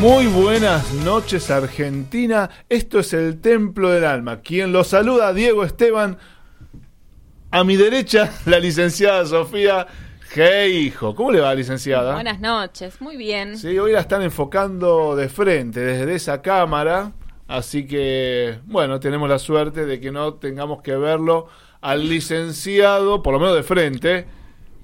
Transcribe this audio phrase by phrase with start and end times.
[0.00, 4.40] Muy buenas noches Argentina, esto es el Templo del Alma.
[4.40, 6.16] Quien lo saluda, Diego Esteban.
[7.50, 9.86] A mi derecha, la licenciada Sofía
[10.70, 11.14] hijo.
[11.14, 12.14] ¿Cómo le va, licenciada?
[12.14, 13.58] Buenas noches, muy bien.
[13.58, 17.12] Sí, hoy la están enfocando de frente, desde esa cámara.
[17.46, 21.48] Así que, bueno, tenemos la suerte de que no tengamos que verlo
[21.82, 24.24] al licenciado, por lo menos de frente.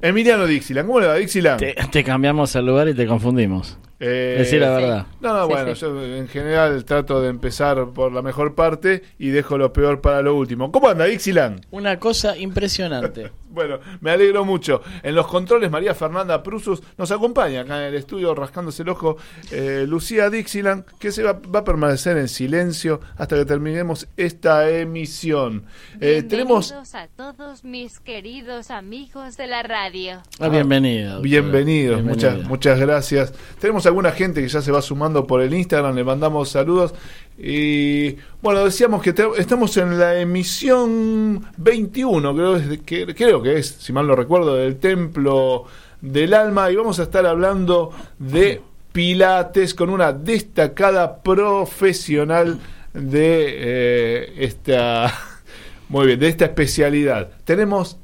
[0.03, 1.57] Emiliano Dixilan, ¿cómo le va Dixilan?
[1.57, 3.79] Te, te cambiamos el lugar y te confundimos.
[3.99, 5.07] Eh, Decir la verdad.
[5.21, 5.81] No, no, Sí, bueno, sí.
[5.81, 10.21] yo en general trato de empezar por la mejor parte y dejo lo peor para
[10.23, 10.71] lo último.
[10.71, 11.61] ¿Cómo anda, Dixilan?
[11.71, 13.33] Una cosa impresionante.
[13.57, 14.83] Bueno, me alegro mucho.
[15.03, 19.17] En los controles, María Fernanda Prusus nos acompaña acá en el estudio rascándose el ojo.
[19.51, 24.69] eh, Lucía Dixilan, que se va, va a permanecer en silencio hasta que terminemos esta
[24.69, 25.65] emisión.
[26.03, 26.69] Eh, tenemos.
[26.69, 30.21] Bienvenidos a todos mis queridos amigos de la radio.
[30.39, 31.13] Ah, bienvenido.
[31.13, 31.23] doctora.
[31.23, 33.33] Bienvenidos, muchas, muchas gracias.
[33.59, 36.93] Tenemos alguna gente que ya se va sumando por el Instagram, le mandamos saludos.
[37.39, 43.59] Y bueno, decíamos que te- estamos en la emisión 21, creo, es que, creo que
[43.59, 45.65] es, si mal no recuerdo, del Templo
[46.01, 46.71] del Alma.
[46.71, 48.63] Y vamos a estar hablando de
[48.93, 52.59] Pilates con una destacada profesional
[52.95, 55.13] de eh, esta.
[55.89, 57.29] Muy bien, de esta especialidad.
[57.45, 57.99] Tenemos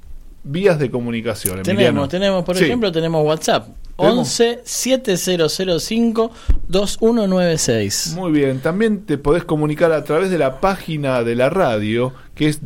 [0.44, 1.60] vías de comunicación.
[1.60, 1.74] Emiliano.
[1.74, 2.64] Tenemos, tenemos, por Sí.
[2.64, 3.68] ejemplo, tenemos WhatsApp.
[3.96, 4.40] ¿Tenemos?
[4.40, 6.30] 11 7005
[6.68, 8.14] 2196.
[8.16, 12.48] Muy bien, también te podés comunicar a través de la página de la radio, que
[12.48, 12.60] es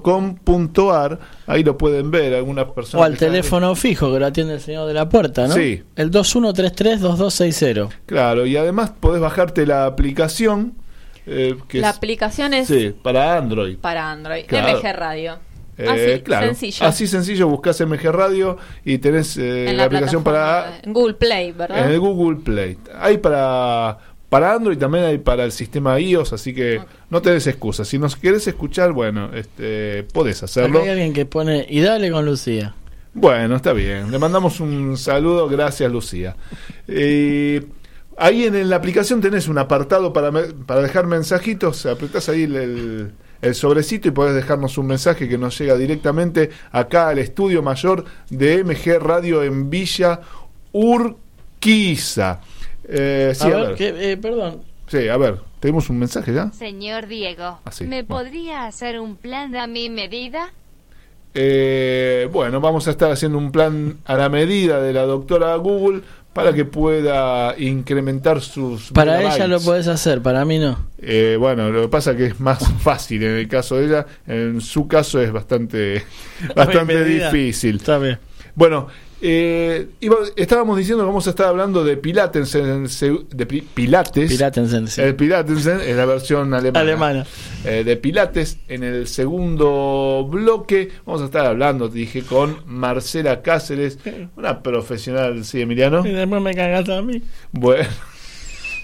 [0.00, 1.18] www.mgradio.com.ar.
[1.46, 3.02] Ahí lo pueden ver algunas personas.
[3.02, 5.54] O al teléfono fijo que lo atiende el señor de la puerta, ¿no?
[5.54, 5.82] Sí.
[5.96, 7.88] El 2133-2260.
[8.06, 10.74] Claro, y además podés bajarte la aplicación.
[11.26, 13.76] eh, que La es- aplicación es Sí, para Android.
[13.78, 14.78] para Android, Claro.
[14.78, 15.38] MG Radio.
[15.78, 16.86] Eh, Así, claro, sencillo.
[16.86, 21.86] Así sencillo, buscas MG Radio y tenés eh, la, aplicación para en Google Play, ¿verdad?
[21.86, 22.76] En el Google Play.
[22.98, 23.96] Hay para,
[24.28, 27.84] para Android, también hay para el sistema iOS, así que no tenés excusa.
[27.84, 30.82] Si nos querés escuchar, bueno, este, podés hacerlo.
[30.82, 32.74] hay alguien que pone, y dale con Lucía.
[33.12, 34.10] Bueno, está bien.
[34.12, 35.48] Le mandamos un saludo.
[35.48, 36.36] Gracias, Lucía.
[36.86, 37.64] Eh,
[38.16, 41.86] ahí en, en la aplicación tenés un apartado para, me- para dejar mensajitos.
[41.86, 43.10] Apretás ahí el, el-
[43.42, 48.04] el sobrecito y podés dejarnos un mensaje que nos llega directamente acá al estudio mayor
[48.28, 50.20] de MG Radio en Villa
[50.72, 52.40] Urquiza.
[52.84, 53.74] Eh, sí, a a ver, ver.
[53.76, 54.62] que, eh, perdón.
[54.86, 55.38] Sí, a ver.
[55.60, 56.50] ¿Tenemos un mensaje ya?
[56.52, 58.08] Señor Diego, Ah, sí, ¿me bueno.
[58.24, 60.52] podría hacer un plan a mi medida?
[61.34, 66.00] Eh, bueno, vamos a estar haciendo un plan a la medida de la doctora Google
[66.32, 70.86] para que pueda incrementar sus Para ella lo podés hacer, para mí no.
[70.98, 74.60] Eh, bueno, lo que pasa que es más fácil en el caso de ella, en
[74.60, 76.04] su caso es bastante
[76.54, 77.76] bastante difícil.
[77.76, 78.18] Está bien.
[78.54, 78.88] Bueno,
[79.22, 83.60] eh, iba- estábamos diciendo que vamos a estar hablando de Pilates, en seg- de pi-
[83.62, 84.30] Pilates.
[84.30, 85.00] Piratensen, sí.
[85.00, 86.80] El Pilatensen es la versión alemana.
[86.80, 87.26] Alemana.
[87.64, 88.58] Eh, de Pilates.
[88.68, 93.98] En el segundo bloque vamos a estar hablando, dije, con Marcela Cáceres,
[94.36, 96.06] una profesional, sí, Emiliano.
[96.06, 97.22] Y después me cagaste a mí.
[97.52, 97.88] Bueno,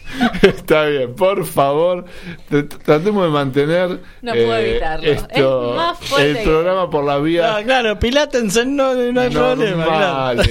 [0.42, 2.04] está bien, por favor,
[2.50, 5.06] tr- tratemos de mantener eh, No puedo evitarlo.
[5.06, 9.20] esto- Es más fuerte el que- programa por la vía Ah, claro, Pilatensen no, no
[9.20, 9.84] hay problema.
[9.84, 10.42] claro.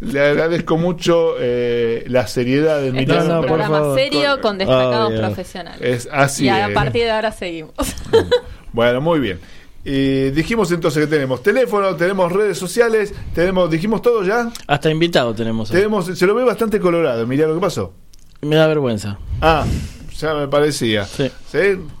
[0.00, 3.22] Le agradezco mucho eh, la seriedad de Este Emiliano.
[3.22, 3.98] es un programa favor.
[3.98, 5.20] serio con destacados Obvio.
[5.20, 5.80] profesionales.
[5.80, 6.46] Es así.
[6.46, 6.74] y a es.
[6.74, 7.72] partir de ahora seguimos.
[8.72, 9.38] Bueno, muy bien.
[9.84, 14.50] Eh, dijimos entonces que tenemos teléfono, tenemos redes sociales, tenemos, dijimos todo ya.
[14.66, 15.68] Hasta invitado tenemos.
[15.70, 17.26] Tenemos, se lo ve bastante colorado.
[17.26, 17.92] Mirá lo que pasó.
[18.42, 19.18] Me da vergüenza.
[19.40, 19.64] Ah,
[20.18, 21.04] ya me parecía.
[21.04, 21.30] Sí.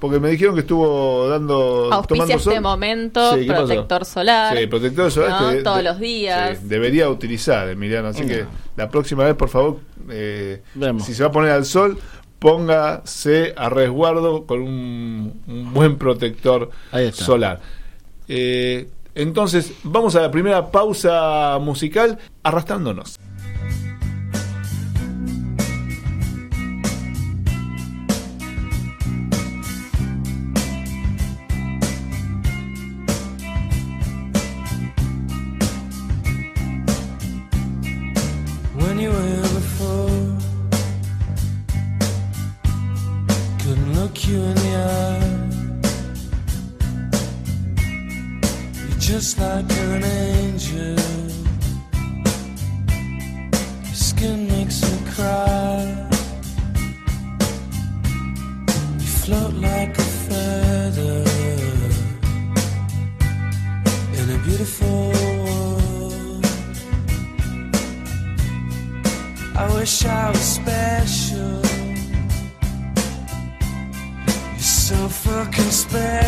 [0.00, 1.88] Porque me dijeron que estuvo dando.
[1.92, 2.52] Auspicia tomando sol.
[2.52, 4.58] este momento, Sí, protector solar.
[4.58, 5.40] Sí, protector solar.
[5.42, 5.50] ¿no?
[5.50, 6.58] que Todos de- los días.
[6.58, 8.08] sí, debería utilizar, Emiliano.
[8.08, 8.28] Así No.
[8.28, 8.44] que
[8.76, 9.78] la próxima vez, por favor,
[10.10, 10.62] eh,
[11.04, 11.96] si se va a poner al sol,
[12.40, 17.24] póngase a resguardo con un, un buen protector Ahí está.
[17.24, 17.60] solar.
[18.26, 23.16] Eh, entonces, vamos a la primera pausa musical arrastrándonos.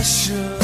[0.04, 0.63] should.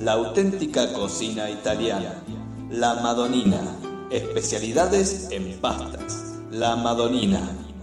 [0.00, 2.22] La auténtica cocina italiana.
[2.70, 3.76] La Madonina.
[4.10, 6.36] Especialidades en pastas.
[6.52, 7.40] La Madonina.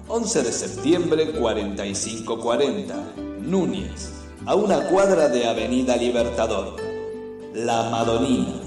[0.07, 2.95] 11 de septiembre 4540.
[3.41, 4.13] Núñez.
[4.45, 6.77] A una cuadra de Avenida Libertador.
[7.53, 8.66] La Madonina.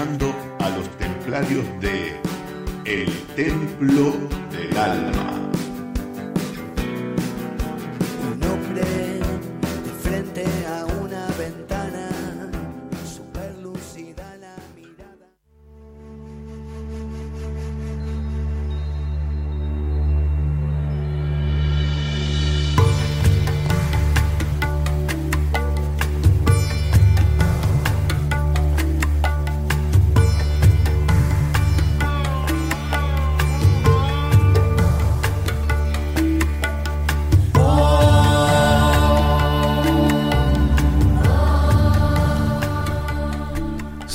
[0.00, 2.20] A los templarios de
[2.84, 4.14] El Templo
[4.52, 5.47] del Alma.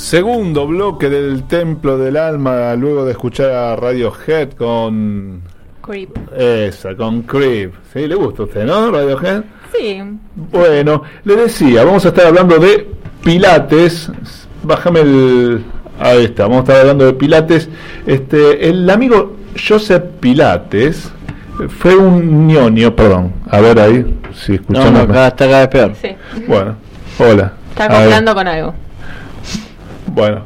[0.04, 5.40] Segundo bloque del Templo del Alma, luego de escuchar a Radiohead con.
[5.80, 6.10] Creep.
[6.36, 7.72] Esa, con Creep.
[7.90, 8.06] ¿Sí?
[8.06, 8.90] ¿Le gusta a usted, no?
[8.90, 9.44] Radiohead.
[9.74, 10.02] Sí.
[10.52, 12.86] Bueno, le decía, vamos a estar hablando de
[13.24, 14.10] Pilates.
[14.62, 15.64] Bájame el.
[15.98, 17.70] Ahí está, vamos a estar hablando de Pilates.
[18.06, 21.10] Este, el amigo Joseph Pilates
[21.78, 23.32] fue un ñoño, perdón.
[23.48, 24.92] A ver ahí, si No, escuchamos.
[24.92, 25.92] no, acá está cada vez peor.
[25.94, 26.08] Sí.
[26.46, 26.76] Bueno,
[27.18, 27.54] hola.
[27.70, 28.74] Está acoplando con algo.
[30.12, 30.42] Bueno,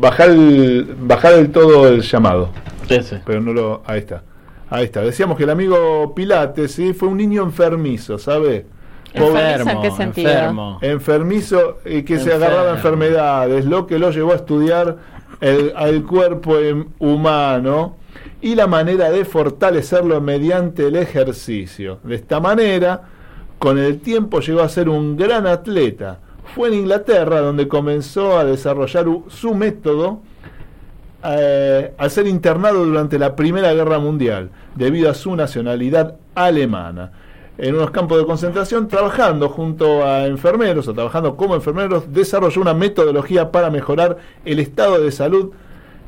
[0.00, 2.50] bajar el, bajar del todo el llamado.
[2.88, 3.20] Ese.
[3.24, 3.82] Pero no lo.
[3.86, 4.22] Ahí está.
[4.68, 5.00] Ahí está.
[5.02, 6.92] Decíamos que el amigo Pilates ¿sí?
[6.92, 8.66] fue un niño enfermizo, ¿sabe?
[9.14, 10.30] Pobre- ¿Enfermizo en qué sentido?
[10.30, 10.78] enfermo.
[10.82, 12.44] enfermizo y que se Enfermo.
[12.46, 14.96] agarraba a enfermedades, lo que lo llevó a estudiar
[15.40, 17.96] el, al cuerpo em- humano
[18.42, 22.00] y la manera de fortalecerlo mediante el ejercicio.
[22.02, 23.02] De esta manera,
[23.58, 26.18] con el tiempo llegó a ser un gran atleta.
[26.54, 30.20] Fue en Inglaterra donde comenzó a desarrollar su método
[31.24, 37.12] eh, al ser internado durante la Primera Guerra Mundial, debido a su nacionalidad alemana.
[37.58, 42.74] En unos campos de concentración, trabajando junto a enfermeros o trabajando como enfermeros, desarrolló una
[42.74, 45.52] metodología para mejorar el estado de salud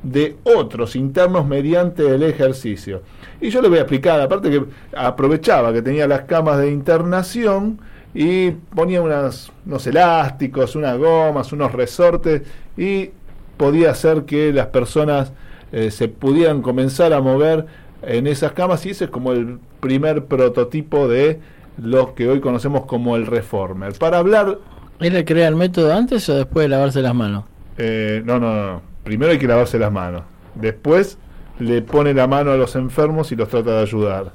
[0.02, 3.02] de otros internos mediante el ejercicio.
[3.40, 4.64] Y yo le voy a explicar, aparte que
[4.94, 7.80] aprovechaba que tenía las camas de internación
[8.14, 12.42] y ponía unas, unos elásticos, unas gomas, unos resortes
[12.76, 13.10] y
[13.56, 15.32] podía hacer que las personas
[15.72, 17.66] eh, se pudieran comenzar a mover
[18.02, 21.40] en esas camas y ese es como el primer prototipo de
[21.76, 23.94] los que hoy conocemos como el reformer.
[23.94, 24.58] Para hablar,
[25.00, 27.44] ¿Él le crea el método antes o después de lavarse las manos?
[27.76, 30.22] eh, no, no, no, primero hay que lavarse las manos,
[30.54, 31.18] después
[31.58, 34.32] le pone la mano a los enfermos y los trata de ayudar.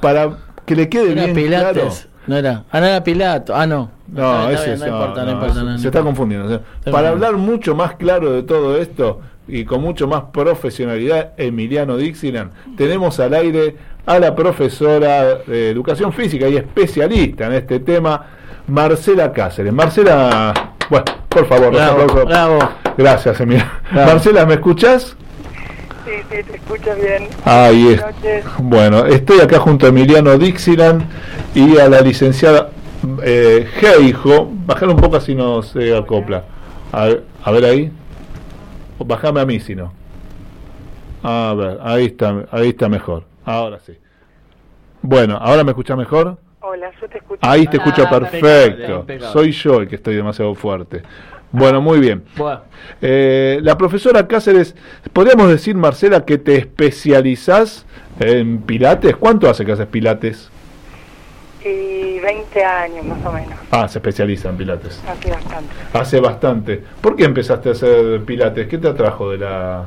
[0.00, 1.72] Para que le quede ¿Era bien Pilates?
[1.72, 2.10] claro.
[2.30, 2.62] No era.
[2.70, 3.56] Ah, no era Pilato.
[3.56, 3.90] Ah, no.
[4.06, 5.54] No, ese bien, no, no, importa, no, no, importa.
[5.54, 6.46] se- no, no se está confundiendo.
[6.46, 7.12] o sea, Está para bien.
[7.24, 13.18] hablar mucho más claro de todo esto y con mucho más profesionalidad, Emiliano Dixieland, tenemos
[13.18, 13.74] al aire
[14.06, 18.26] a la profesora de Educación Física y especialista en este tema,
[18.68, 19.72] Marcela Cáceres.
[19.72, 20.54] Marcela,
[20.88, 21.72] bueno, por favor,
[22.26, 22.58] Bravo.
[22.96, 23.70] Gracias, Emiliano.
[23.92, 24.12] Bravo.
[24.12, 25.16] Marcela, ¿me escuchás?
[26.04, 27.28] Sí, sí, te escucho bien.
[27.44, 28.00] Ahí es.
[28.00, 28.44] Buenas noches.
[28.58, 31.02] Bueno, estoy acá junto a Emiliano Dixieland
[31.54, 32.70] y a la licenciada
[33.22, 34.50] eh, Geijo.
[34.66, 36.44] Bajale un poco así no se acopla.
[36.92, 37.92] A, ver- a ver ahí.
[38.98, 39.92] O Bajame a mí si no.
[41.22, 43.24] A ver, ahí está, ahí está mejor.
[43.44, 43.92] Ahora sí.
[45.02, 46.38] Bueno, ¿ahora me escucha mejor?
[46.60, 47.40] Hola, yo te escucho.
[47.42, 49.04] Ahí te Ah, escucho perfecto.
[49.06, 49.28] perfecto.
[49.32, 51.02] Soy yo el que estoy demasiado fuerte.
[51.52, 52.22] Bueno, muy bien.
[53.02, 54.76] Eh, la profesora Cáceres,
[55.12, 57.86] ¿podríamos decir, Marcela, que te especializás
[58.20, 59.16] en pilates?
[59.16, 60.50] ¿Cuánto hace que haces pilates?
[61.64, 63.58] Y 20 años más o menos.
[63.70, 65.00] Ah, se especializa en pilates.
[65.06, 65.74] Hace bastante.
[65.92, 66.84] Hace bastante.
[67.00, 68.66] ¿Por qué empezaste a hacer pilates?
[68.66, 69.84] ¿Qué te atrajo de la...?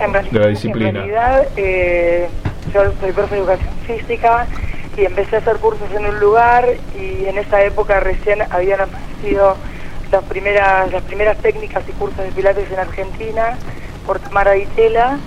[0.00, 0.88] En realidad, De la disciplina.
[0.88, 2.28] En realidad, eh,
[2.72, 4.46] yo soy profe de educación física
[4.96, 6.66] y empecé a hacer cursos en un lugar
[6.98, 9.56] y en esa época recién habían aparecido
[10.10, 13.58] las primeras, las primeras técnicas y cursos de pilates en Argentina
[14.06, 15.18] por Tamara Ditela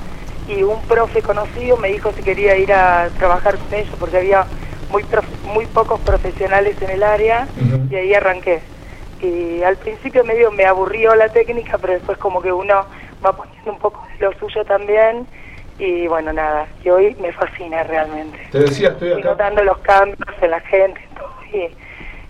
[0.48, 4.46] y un profe conocido me dijo si quería ir a trabajar con ellos porque había
[4.89, 7.48] muy, prof- muy pocos profesionales en el área
[7.91, 8.62] y ahí arranqué.
[9.22, 12.86] Y al principio medio me aburrió la técnica, pero después como que uno
[13.25, 15.27] va poniendo un poco de lo suyo también.
[15.77, 18.38] Y bueno, nada, y hoy me fascina realmente.
[18.51, 21.01] Te decía, estoy Estoy notando los cambios en la gente
[21.53, 21.67] y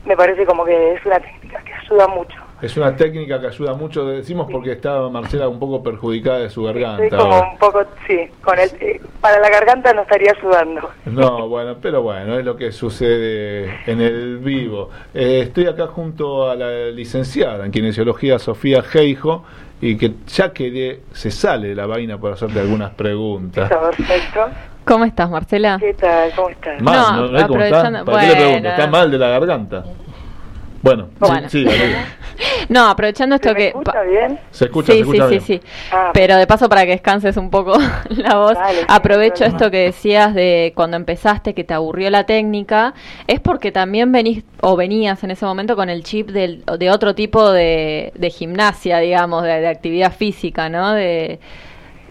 [0.08, 2.36] me parece como que es una técnica que ayuda mucho.
[2.62, 6.64] Es una técnica que ayuda mucho, decimos porque está Marcela un poco perjudicada de su
[6.64, 7.04] garganta.
[7.06, 10.90] Estoy como un poco, sí, con el, eh, para la garganta no estaría ayudando.
[11.06, 14.90] No, bueno, pero bueno, es lo que sucede en el vivo.
[15.14, 19.46] Eh, estoy acá junto a la licenciada en kinesiología Sofía Geijo
[19.80, 23.72] y que ya que se sale de la vaina por hacerte algunas preguntas.
[23.72, 24.40] Está perfecto.
[24.84, 25.78] ¿Cómo estás, Marcela?
[25.80, 26.32] ¿Qué tal?
[26.36, 26.82] ¿Cómo estás?
[26.82, 27.32] Mal, No, ¿no?
[27.32, 27.78] ¿Ves cómo está?
[27.80, 28.68] aprovechando- ¿Para qué le pregunto?
[28.70, 29.86] ¿Está mal de la garganta?
[30.82, 31.50] Bueno, Bueno.
[31.50, 31.94] sí, sí.
[32.70, 33.68] No, aprovechando esto ¿Se me que...
[33.68, 34.40] escucha bien?
[34.52, 35.42] se escucha, sí, se escucha sí, bien.
[35.42, 35.68] sí, sí.
[35.92, 36.12] Ah.
[36.14, 37.78] Pero de paso para que descanses un poco
[38.10, 42.94] la voz, Dale, aprovecho esto que decías de cuando empezaste que te aburrió la técnica,
[43.28, 47.16] es porque también venís o venías en ese momento con el chip del, de otro
[47.16, 50.94] tipo de, de gimnasia, digamos, de, de actividad física, ¿no?
[50.94, 51.40] De,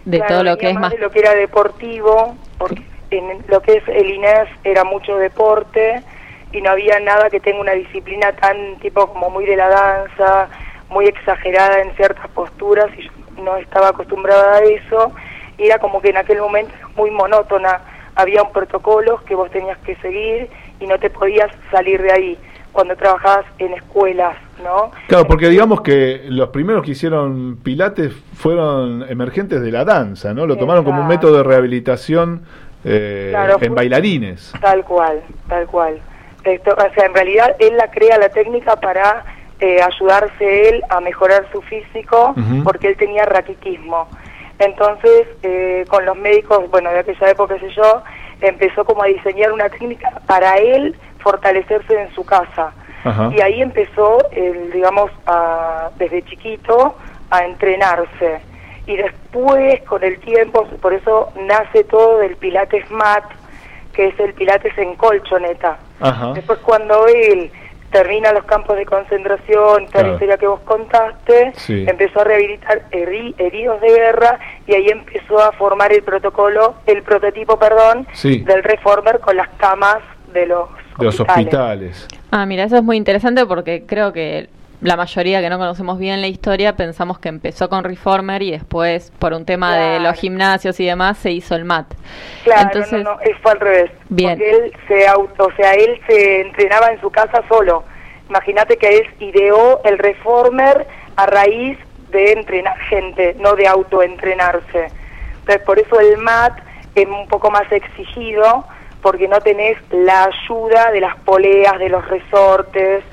[0.05, 0.91] de Claro, todo lo que es más...
[0.91, 6.03] de lo que era deportivo, porque en lo que es el INES era mucho deporte
[6.51, 10.49] y no había nada que tenga una disciplina tan tipo como muy de la danza,
[10.89, 13.11] muy exagerada en ciertas posturas y yo
[13.43, 15.11] no estaba acostumbrada a eso
[15.57, 17.81] y era como que en aquel momento muy monótona,
[18.15, 22.37] había un protocolo que vos tenías que seguir y no te podías salir de ahí
[22.71, 24.91] cuando trabajabas en escuelas, ¿no?
[25.07, 30.45] Claro, porque digamos que los primeros que hicieron pilates fueron emergentes de la danza, ¿no?
[30.45, 32.43] Lo tomaron como un método de rehabilitación
[32.85, 34.53] eh, Claro, en bailarines.
[34.61, 35.99] Tal cual, tal cual.
[36.43, 39.23] Esto, o sea, en realidad él la crea la técnica para
[39.59, 44.07] eh, ayudarse él a mejorar su físico porque él tenía raquitismo.
[44.57, 48.03] Entonces, eh, con los médicos, bueno, de aquella época, qué sé yo,
[48.41, 52.71] empezó como a diseñar una técnica para él fortalecerse en su casa.
[53.33, 56.95] Y ahí empezó, el, digamos, a- desde chiquito
[57.29, 58.41] a entrenarse.
[58.85, 63.23] Y después, con el tiempo, por eso nace todo del Pilates Mat,
[63.99, 65.77] que es el Pilates en colchoneta.
[65.99, 66.31] Ajá.
[66.33, 67.51] Después, cuando él
[67.91, 70.07] termina los campos de concentración, toda Claro.
[70.07, 71.83] la historia que vos contaste, Sí.
[71.85, 77.03] empezó a rehabilitar heri- heridos de guerra y ahí empezó a formar el protocolo, el
[77.03, 78.39] prototipo, perdón, Sí.
[78.39, 79.97] del reformer con las camas
[80.31, 82.07] de los De los hospitales.
[82.31, 84.47] Ah, mira, eso es muy interesante porque creo que
[84.81, 89.11] la mayoría que no conocemos bien la historia pensamos que empezó con Reformer y después,
[89.19, 91.87] por un tema de los gimnasios y demás, se hizo el MAT.
[92.45, 93.91] Claro, Entonces, no, no, es- fue al revés.
[94.09, 94.29] Bien.
[94.31, 97.83] Porque él se auto, o sea, él se entrenaba en su casa solo.
[98.29, 101.77] Imagínate que él ideó el reformer a raíz
[102.11, 104.87] de entrenar gente, no de autoentrenarse.
[105.39, 106.53] Entonces, por eso el MAT
[106.95, 108.65] es un poco más exigido,
[109.01, 113.03] porque no tenés la ayuda de las poleas, de los resortes,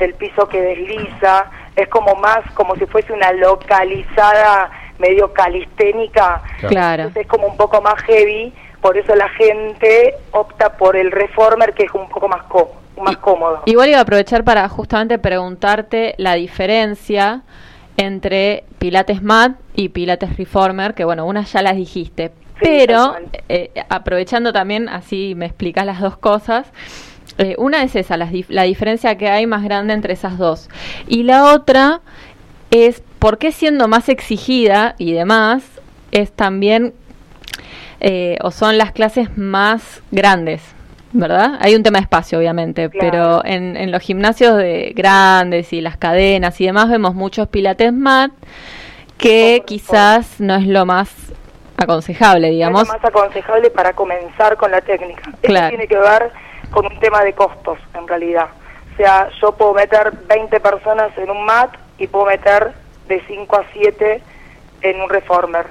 [0.00, 1.46] del piso que desliza.
[1.76, 6.42] Es como más, como si fuese una localizada medio calisténica.
[6.68, 7.04] Claro.
[7.04, 11.72] Entonces es como un poco más heavy, por eso la gente opta por el reformer
[11.74, 13.62] que es un poco más, có- más cómodo.
[13.66, 17.42] Igual iba a aprovechar para justamente preguntarte la diferencia
[17.96, 23.14] entre Pilates Mat y Pilates Reformer, que bueno, unas ya las dijiste, pero
[23.48, 26.70] eh, aprovechando también, así me explicas las dos cosas,
[27.40, 30.68] eh, una es esa, dif- la diferencia que hay más grande entre esas dos.
[31.08, 32.00] Y la otra
[32.70, 35.62] es por qué siendo más exigida y demás,
[36.12, 36.94] es también,
[38.00, 40.62] eh, o son las clases más grandes.
[41.12, 41.58] ¿Verdad?
[41.60, 45.96] Hay un tema de espacio, obviamente, pero en, en los gimnasios de grandes y las
[45.96, 48.30] cadenas y demás vemos muchos pilates mat
[49.18, 51.10] que quizás no es lo más
[51.76, 52.82] aconsejable, digamos.
[52.82, 55.32] Es lo más aconsejable para comenzar con la técnica.
[55.42, 55.70] Claro.
[55.70, 56.30] tiene que ver
[56.70, 58.48] con un tema de costos, en realidad.
[58.92, 62.72] O sea, yo puedo meter 20 personas en un mat y puedo meter
[63.08, 64.22] de 5 a 7
[64.82, 65.66] en un reformer.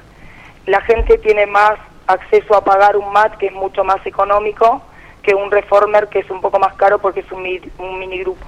[0.65, 1.73] La gente tiene más
[2.07, 4.81] acceso a pagar un mat que es mucho más económico
[5.21, 8.19] que un reformer que es un poco más caro porque es un, mi- un mini
[8.19, 8.45] grupo.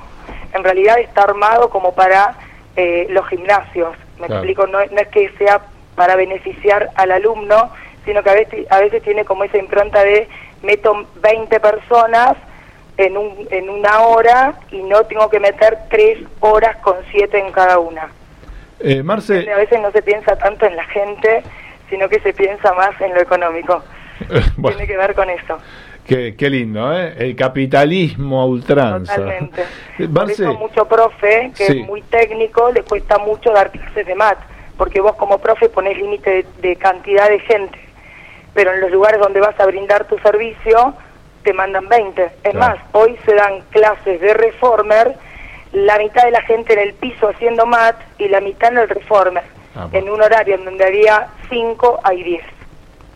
[0.54, 2.36] En realidad está armado como para
[2.76, 3.96] eh, los gimnasios.
[4.20, 4.36] Me Claro.
[4.44, 5.62] explico, no, no es que sea
[5.96, 7.70] para beneficiar al alumno,
[8.06, 10.28] sino que a veces, a veces tiene como esa impronta de
[10.62, 12.36] meto 20 personas
[12.98, 17.52] en, un, en una hora y no tengo que meter 3 horas con 7 en
[17.52, 18.10] cada una.
[18.80, 21.44] Eh, Marce, A veces no se piensa tanto en la gente,
[21.90, 23.84] sino que se piensa más en lo económico.
[24.58, 25.58] bueno, Tiene que ver con eso.
[26.08, 27.14] qué, qué lindo, ¿eh?
[27.18, 29.16] El capitalismo a ultranza.
[29.16, 29.62] Totalmente.
[29.62, 29.66] Eh,
[30.00, 31.80] Por Marce, eso mucho profe, que Sí.
[31.82, 34.38] es muy técnico, le cuesta mucho dar clases de mat,
[34.78, 37.80] porque vos como profe ponés límite de, de cantidad de gente,
[38.54, 40.94] pero en los lugares donde vas a brindar tu servicio
[41.44, 42.24] te mandan 20.
[42.44, 42.60] Es Claro.
[42.60, 45.14] más, hoy se dan clases de reformer,
[45.74, 48.90] la mitad de la gente en el piso haciendo mat y la mitad en el
[48.90, 49.44] reformer,
[49.76, 52.44] Ah, en un horario en donde había 5 hay 10.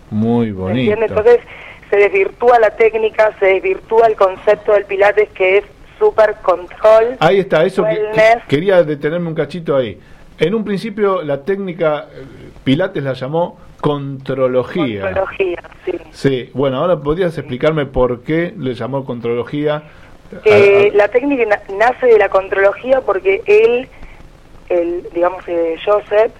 [0.09, 0.79] muy ¿Me bonito.
[0.91, 1.09] entiendes?
[1.11, 1.39] Entonces
[1.89, 5.65] se desvirtúa la técnica, se desvirtúa el concepto del pilates que es
[5.99, 7.17] super control.
[7.19, 9.99] Ahí está, eso que- quería detenerme un cachito ahí.
[10.39, 12.23] En un principio la técnica eh,
[12.63, 15.01] Pilates la llamó contrología.
[15.01, 15.91] Contrología, sí.
[16.11, 19.83] Sí, bueno, ahora podrías explicarme por qué le llamó contrología.
[20.43, 23.87] Eh, A- a- la técnica na- nace de la contrología porque él,
[24.69, 26.31] el, digamos, eh, Joseph,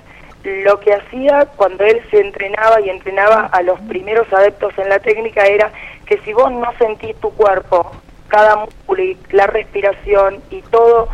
[0.44, 5.00] lo que hacía cuando él se entrenaba y entrenaba a los primeros adeptos en la
[5.00, 5.72] técnica era
[6.08, 7.92] que si vos no sentís tu cuerpo,
[8.28, 11.10] cada músculo y la respiración y todo,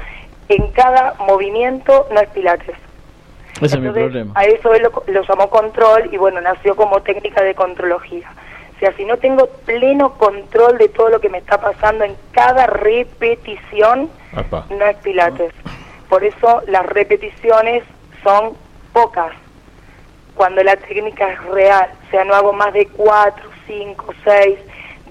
[0.50, 2.76] en cada movimiento no es pilates.
[3.62, 4.34] Ese es mi problema.
[4.36, 8.32] A eso él lo, lo llamó control y bueno, nació como técnica de contrología.
[8.76, 12.16] O sea, si no tengo pleno control de todo lo que me está pasando en
[12.32, 14.66] cada repetición, Apa.
[14.72, 15.54] no es pilates.
[16.10, 17.84] Por eso las repeticiones
[18.24, 18.54] son
[18.92, 19.34] pocas.
[20.34, 24.60] Cuando la técnica es real, o sea, no hago más de 4, 5, 6,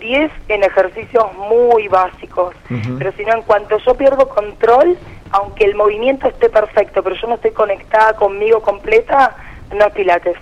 [0.00, 2.54] 10 en ejercicios muy básicos.
[2.98, 4.98] Pero si no, en cuanto yo pierdo control,
[5.32, 9.36] aunque el movimiento esté perfecto, pero yo no estoy conectada conmigo completa,
[9.72, 10.36] no es pilates.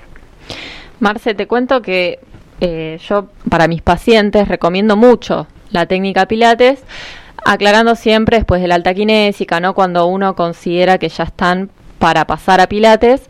[1.00, 2.18] Marce, te cuento que
[2.60, 6.82] eh, yo para mis pacientes recomiendo mucho la técnica Pilates,
[7.44, 9.74] aclarando siempre después de la alta kinésica, ¿no?
[9.74, 13.28] Cuando uno considera que ya están para pasar a Pilates.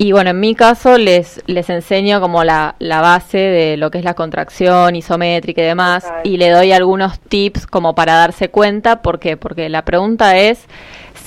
[0.00, 3.98] Y bueno, en mi caso les, les enseño como la, la base de lo que
[3.98, 9.02] es la contracción isométrica y demás, y le doy algunos tips como para darse cuenta.
[9.02, 9.36] ¿Por qué?
[9.36, 10.66] Porque la pregunta es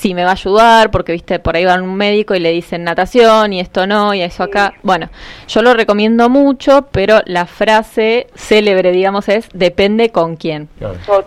[0.02, 2.82] si me va a ayudar, porque viste, por ahí va un médico y le dicen
[2.82, 4.74] natación y esto no, y eso acá.
[4.82, 5.10] Bueno,
[5.46, 10.68] yo lo recomiendo mucho, pero la frase célebre, digamos, es depende con quién,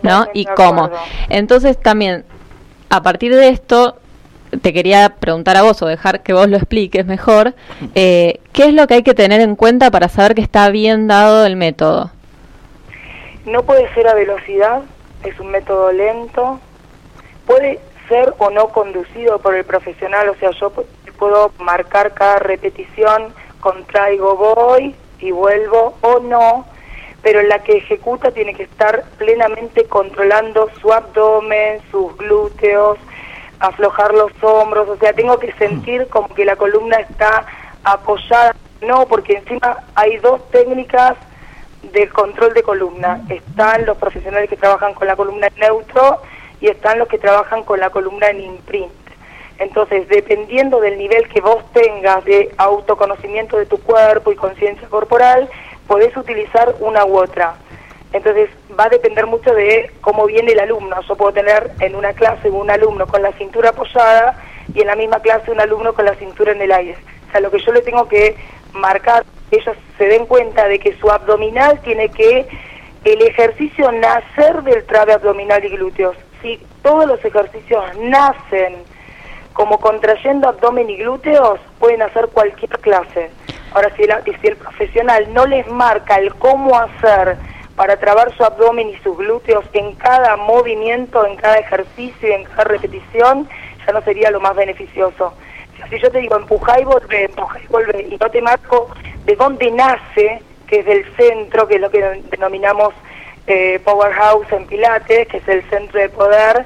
[0.02, 0.28] ¿no?
[0.34, 0.90] Y cómo.
[1.30, 2.26] Entonces también,
[2.90, 3.98] a partir de esto,
[4.62, 7.54] te quería preguntar a vos o dejar que vos lo expliques mejor,
[7.96, 11.08] eh, ¿qué es lo que hay que tener en cuenta para saber que está bien
[11.08, 12.12] dado el método?
[13.46, 14.82] No puede ser a velocidad,
[15.24, 16.60] es un método lento.
[17.46, 20.86] Puede ser o no conducido por el profesional, o sea, yo pu-
[21.18, 26.66] puedo marcar cada repetición, contraigo, voy y vuelvo o no,
[27.22, 32.98] pero la que ejecuta tiene que estar plenamente controlando su abdomen, sus glúteos,
[33.60, 37.46] aflojar los hombros, o sea, tengo que sentir como que la columna está
[37.84, 41.16] apoyada, no, porque encima hay dos técnicas
[41.94, 43.22] del control de columna.
[43.30, 46.22] Están los profesionales que trabajan con la columna en neutro
[46.60, 48.92] y están los que trabajan con la columna en imprint.
[49.58, 55.50] Entonces, dependiendo del nivel que vos tengas de autoconocimiento de tu cuerpo y conciencia corporal,
[55.88, 57.56] podés utilizar una u otra.
[58.16, 58.50] Entonces,
[58.80, 60.96] va a depender mucho de cómo viene el alumno.
[61.02, 64.42] Yo puedo tener en una clase un alumno con la cintura apoyada
[64.74, 66.96] y en la misma clase un alumno con la cintura en el aire.
[67.28, 68.38] O sea, lo que yo le tengo que
[68.72, 72.48] marcar, que ellos se den cuenta de que su abdominal tiene que
[73.04, 76.16] el ejercicio nacer del trabe abdominal y glúteos.
[76.42, 78.78] Si todos los ejercicios nacen
[79.52, 83.30] como contrayendo abdomen y glúteos, pueden hacer cualquier clase.
[83.74, 87.38] Ahora, si el, si el profesional no les marca el cómo hacer
[87.76, 92.44] para trabar su abdomen y sus glúteos en cada movimiento, en cada ejercicio y en
[92.46, 93.50] cada repetición,
[93.86, 95.34] ya no sería lo más beneficioso.
[95.90, 98.90] Si yo te digo empujar y volver, empujar y volver, y no te marco
[99.26, 102.94] de dónde nace, que es del centro, que es lo que denominamos
[103.48, 106.66] eh, powerhouse en Pilates, que es el centro de poder,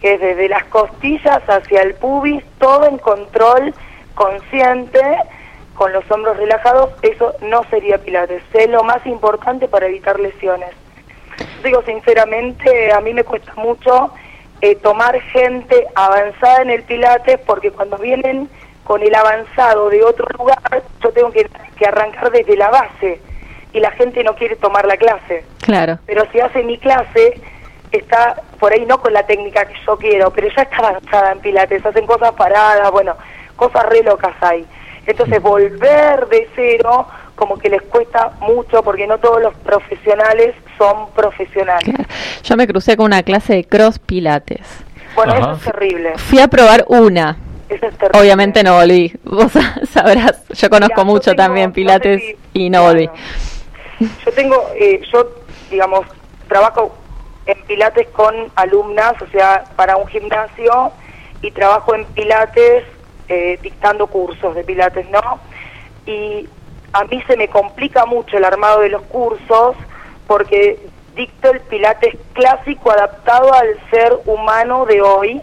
[0.00, 3.74] que es desde las costillas hacia el pubis, todo en control
[4.14, 5.00] consciente,
[5.74, 8.42] con los hombros relajados, eso no sería Pilates.
[8.52, 10.70] Es lo más importante para evitar lesiones.
[11.64, 14.12] Digo sinceramente, a mí me cuesta mucho
[14.60, 18.48] eh, tomar gente avanzada en el Pilates porque cuando vienen
[18.84, 23.20] con el avanzado de otro lugar, yo tengo que, que arrancar desde la base
[23.72, 25.44] y la gente no quiere tomar la clase.
[25.62, 25.98] Claro.
[26.06, 27.40] Pero si hace mi clase,
[27.92, 31.40] está por ahí no con la técnica que yo quiero, pero ya está avanzada en
[31.40, 33.14] Pilates, hacen cosas paradas, bueno,
[33.56, 34.66] cosas re locas hay.
[35.10, 41.10] Entonces volver de cero como que les cuesta mucho porque no todos los profesionales son
[41.12, 41.94] profesionales.
[42.42, 44.60] Yo me crucé con una clase de cross pilates.
[45.14, 45.40] Bueno, Ajá.
[45.40, 46.12] eso es terrible.
[46.16, 47.36] Fui a probar una.
[47.68, 48.20] Eso es terrible.
[48.20, 49.12] Obviamente no volví.
[49.24, 49.52] Vos
[49.90, 52.94] sabrás, yo conozco Mira, yo mucho tengo- también no sé pilates si- y no claro.
[52.94, 53.10] volví.
[54.24, 55.30] Yo tengo, eh, yo,
[55.70, 56.06] digamos,
[56.48, 56.94] trabajo
[57.46, 60.92] en Pilates con alumnas, o sea, para un gimnasio,
[61.42, 62.84] y trabajo en Pilates
[63.30, 65.38] eh, dictando cursos de Pilates, ¿no?
[66.04, 66.48] Y
[66.92, 69.76] a mí se me complica mucho el armado de los cursos
[70.26, 70.80] porque
[71.14, 75.40] dicto el Pilates clásico adaptado al ser humano de hoy.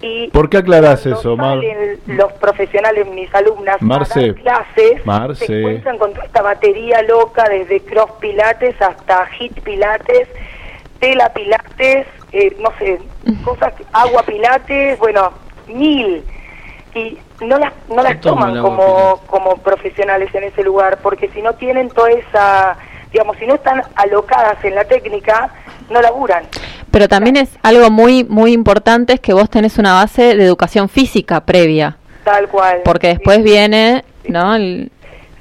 [0.00, 1.58] Y ¿Por qué aclarás eso, Mar?
[2.06, 5.46] los profesionales, mis alumnas, Marce, clases, Marce.
[5.46, 10.28] se encuentran con toda esta batería loca, desde cross pilates hasta hit pilates,
[11.00, 13.00] tela pilates, eh, no sé,
[13.44, 15.32] cosas, agua pilates, bueno,
[15.66, 16.22] mil.
[16.94, 21.40] Y no las, no las Toma toman como, como profesionales en ese lugar, porque si
[21.40, 22.76] no tienen toda esa,
[23.12, 25.50] digamos, si no están alocadas en la técnica,
[25.88, 26.44] no laburan.
[26.90, 30.88] Pero también es algo muy muy importante es que vos tenés una base de educación
[30.88, 32.80] física previa, Tal cual.
[32.84, 33.14] porque Sí.
[33.14, 34.54] después viene, ¿no?
[34.56, 34.90] El,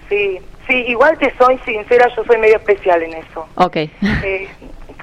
[0.07, 3.47] Sí, sí, igual te soy sincera, yo soy medio especial en eso.
[3.55, 3.75] ok.
[3.77, 4.47] Eh,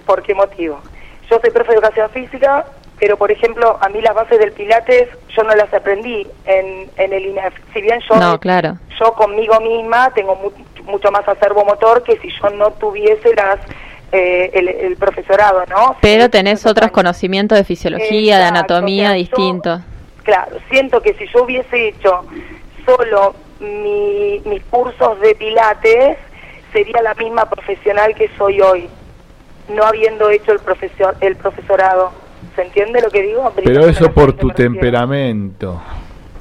[0.05, 0.81] ¿Por qué motivo?
[1.29, 2.65] Yo soy profe de educación física,
[2.99, 7.13] pero por ejemplo, a mí las bases del Pilates yo no las aprendí en, en
[7.13, 7.55] el INEF.
[7.75, 8.79] Si bien yo, No, claro.
[8.99, 10.53] yo conmigo misma tengo mu-
[10.91, 13.59] mucho más acervo motor que si yo no tuviese las
[14.13, 15.97] eh, el, el profesorado, ¿no?
[16.01, 16.95] Pero Sí, tenés otros años.
[16.95, 19.81] conocimientos de fisiología, de anatomía o sea, distintos.
[20.23, 22.25] Claro, siento que si yo hubiese hecho
[22.87, 26.17] solo mi- mis cursos de pilates,
[26.73, 28.89] sería la misma profesional que soy hoy,
[29.69, 32.13] no habiendo hecho el, profesor, el profesorado.
[32.57, 33.53] ¿Se entiende lo que digo?
[33.55, 35.81] Pero eso por tu temperamento.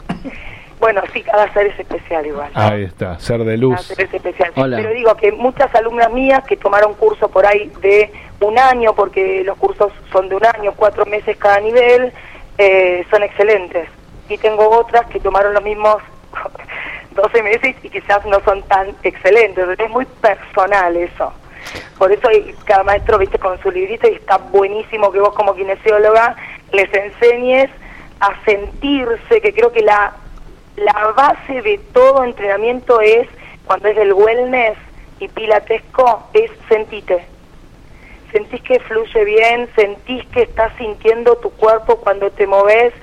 [0.77, 2.51] Bueno, sí, cada ser es especial igual.
[2.53, 2.61] ¿no?
[2.61, 3.81] Ahí está, ser de Cada luz.
[3.81, 4.51] ser es especial.
[4.55, 4.77] Hola.
[4.77, 9.43] Pero digo que muchas alumnas mías que tomaron curso por ahí de un año, porque
[9.43, 12.11] los cursos son de un año, cuatro meses cada nivel,
[12.59, 13.89] eh, son excelentes.
[14.29, 16.03] Y tengo otras que tomaron los mismos
[17.15, 19.65] 12 meses y quizás no son tan excelentes.
[19.79, 21.33] Es muy personal eso.
[21.97, 22.27] Por eso
[22.65, 26.35] cada maestro, viste, con su librito y está buenísimo que vos como kinesióloga
[26.71, 27.69] les enseñes
[28.19, 30.13] a sentirse, que creo que la,
[30.75, 33.27] la base de todo entrenamiento es,
[33.65, 34.77] cuando es del wellness
[35.19, 37.25] y pilatesco, es sentite.
[38.31, 42.93] Sentís que fluye bien, sentís que estás sintiendo tu cuerpo cuando te moves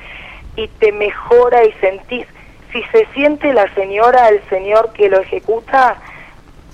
[0.57, 2.27] y te mejora y sentís.
[2.73, 5.97] Si se siente la señora, el señor que lo ejecuta,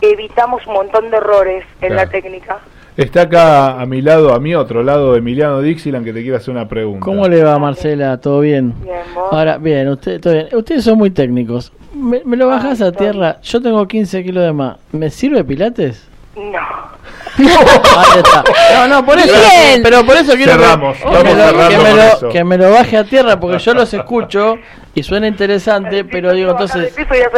[0.01, 2.11] evitamos un montón de errores en la Claro.
[2.11, 2.59] técnica.
[2.97, 6.51] Está acá a mi lado, a mi otro lado, Emiliano Dixieland, que te quiere hacer
[6.53, 7.05] una pregunta.
[7.05, 8.21] ¿Cómo le va, Marcela?
[8.21, 8.75] ¿Todo bien?
[8.83, 9.29] Bien, vos.
[9.33, 10.49] Ahora, bien, usted, todo bien.
[10.53, 11.73] Ustedes son muy técnicos.
[11.95, 13.39] ¿Me, me lo bajás a tierra?
[13.43, 14.79] Yo tengo 15 kilos de más.
[14.91, 16.09] ¿Me sirve Pilates?
[16.37, 16.59] No.
[17.39, 18.45] Ahí está.
[18.75, 19.33] No, no, por eso.
[19.33, 19.81] Bien.
[19.83, 22.29] Pero por eso quiero que- Cerramos, que, vamos me lo, que, me lo- eso.
[22.31, 24.57] que me lo baje a tierra porque yo los escucho
[24.99, 26.95] y suena interesante, pero digo entonces.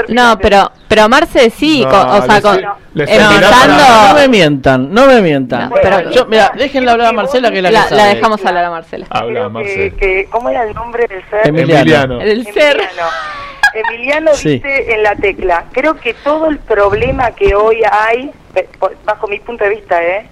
[0.09, 2.57] No, pero, pero Marce sí, No, con- o sea, con,
[2.95, 3.75] le No, empezando...
[4.09, 5.69] no me mientan, no me mientan.
[5.71, 8.15] No, pero- yo, mira, déjenle hablar a Marcela que es la, La, que la sabe.
[8.15, 9.07] dejamos hablar a Marcela.
[9.11, 9.95] Habla, Creo que, Marcel.
[9.97, 11.47] que- ¿Cómo era el nombre del ser?
[11.47, 11.81] Emiliano.
[11.81, 12.21] Emiliano.
[12.21, 12.77] El ser.
[12.81, 13.09] Emiliano.
[13.73, 14.49] Emiliano Sí.
[14.55, 18.69] dice en la tecla, creo que todo el problema que hoy hay, eh,
[19.05, 20.27] bajo mi punto de vista, ¿eh?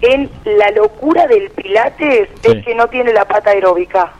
[0.00, 2.50] En la locura del pilates Sí.
[2.50, 4.12] es que no tiene la pata aeróbica.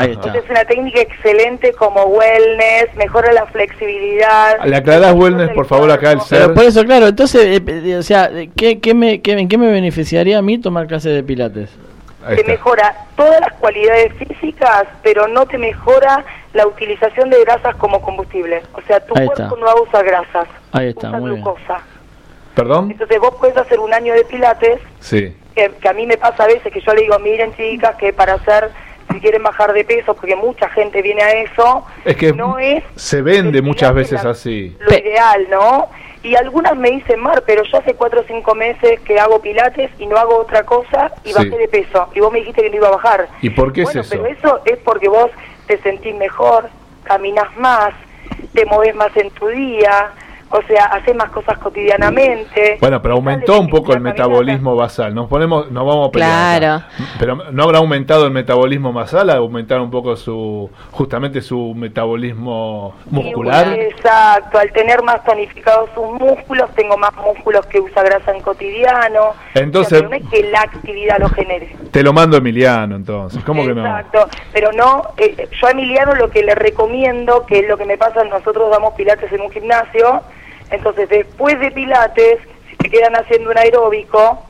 [0.00, 0.36] Ahí está.
[0.36, 4.64] Es una técnica excelente como wellness, mejora la flexibilidad.
[4.64, 6.54] Le aclarás wellness, por favor, acá el Pero ser.
[6.54, 9.70] por eso, claro, entonces, eh, eh, o sea, ¿qué, qué me, qué, ¿en qué me
[9.70, 11.70] beneficiaría a mí tomar clases de pilates?
[12.36, 18.00] Te mejora todas las cualidades físicas, pero no te mejora la utilización de grasas como
[18.02, 18.60] combustible.
[18.74, 19.56] O sea, tu Ahí cuerpo está.
[19.56, 21.42] no va a usar grasas, Ahí está, usa muy bien.
[21.42, 21.78] glucosa.
[22.54, 22.90] ¿Perdón?
[22.90, 25.34] Entonces vos puedes hacer un año de pilates, Sí.
[25.54, 28.12] que, que a mí me pasa a veces que yo le digo, miren chicas, que
[28.12, 28.70] para hacer,
[29.12, 32.82] si quieren bajar de peso, porque mucha gente viene a eso, Es que no es
[32.96, 34.76] se vende muchas veces la- así.
[34.80, 35.88] lo ideal, ¿no?
[36.22, 39.90] Y algunas me dicen, Mar, pero yo hace cuatro o cinco meses que hago pilates
[39.98, 41.34] y no hago otra cosa y Sí.
[41.34, 42.08] bajé de peso.
[42.14, 43.28] Y vos me dijiste que no iba a bajar.
[43.40, 44.22] ¿Y por qué bueno, es eso?
[44.22, 45.30] pero eso es porque vos
[45.66, 46.68] te sentís mejor,
[47.04, 47.94] caminas más,
[48.52, 50.12] te moves más en tu día,
[50.50, 52.76] o sea, haces más cosas cotidianamente.
[52.80, 55.14] Bueno, pero aumentó un poco el metabolismo basal.
[55.14, 56.58] Nos ponemos, nos vamos a pelear.
[56.58, 56.74] Claro.
[56.76, 56.88] acá.
[57.18, 63.68] Pero no habrá aumentado el metabolismo basal, aumentar un poco su, justamente su metabolismo muscular.
[63.74, 69.34] Exacto, al tener más tonificados sus músculos, tengo más músculos que usa grasa en cotidiano.
[69.54, 71.76] Entonces- O sea, pero no es que la actividad lo genere.
[71.90, 73.42] Te lo mando Emiliano, entonces.
[73.44, 73.84] ¿Cómo que no?
[73.86, 77.84] Exacto, pero no, eh, yo a Emiliano lo que le recomiendo, que es lo que
[77.84, 80.22] me pasa, nosotros damos pilates en un gimnasio,
[80.70, 84.44] entonces después de pilates, si te quedan haciendo un aeróbico,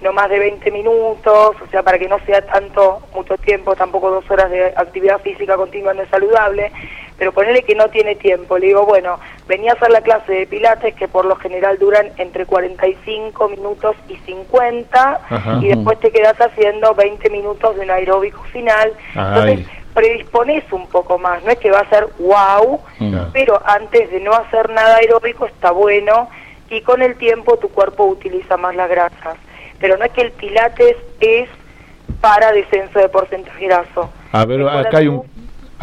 [0.00, 4.10] no más de 20 minutos, o sea, para que no sea tanto, mucho tiempo, tampoco
[4.10, 6.70] dos horas de actividad física continua no es saludable,
[7.16, 10.46] pero ponele que no tiene tiempo, le digo, bueno, venía a hacer la clase de
[10.46, 15.58] pilates que por lo general duran entre 45 minutos y 50, Ajá.
[15.62, 19.83] y después te quedas haciendo 20 minutos de un aeróbico final, entonces Ay.
[19.94, 23.16] Predispones un poco más, no es que va a ser wow, Mm.
[23.32, 26.28] pero antes de no hacer nada aeróbico está bueno
[26.70, 29.36] y con el tiempo tu cuerpo utiliza más las grasas.
[29.78, 31.48] Pero no es que el pilates es
[32.20, 34.10] para descenso de porcentaje graso.
[34.32, 35.22] A ver, acá hay un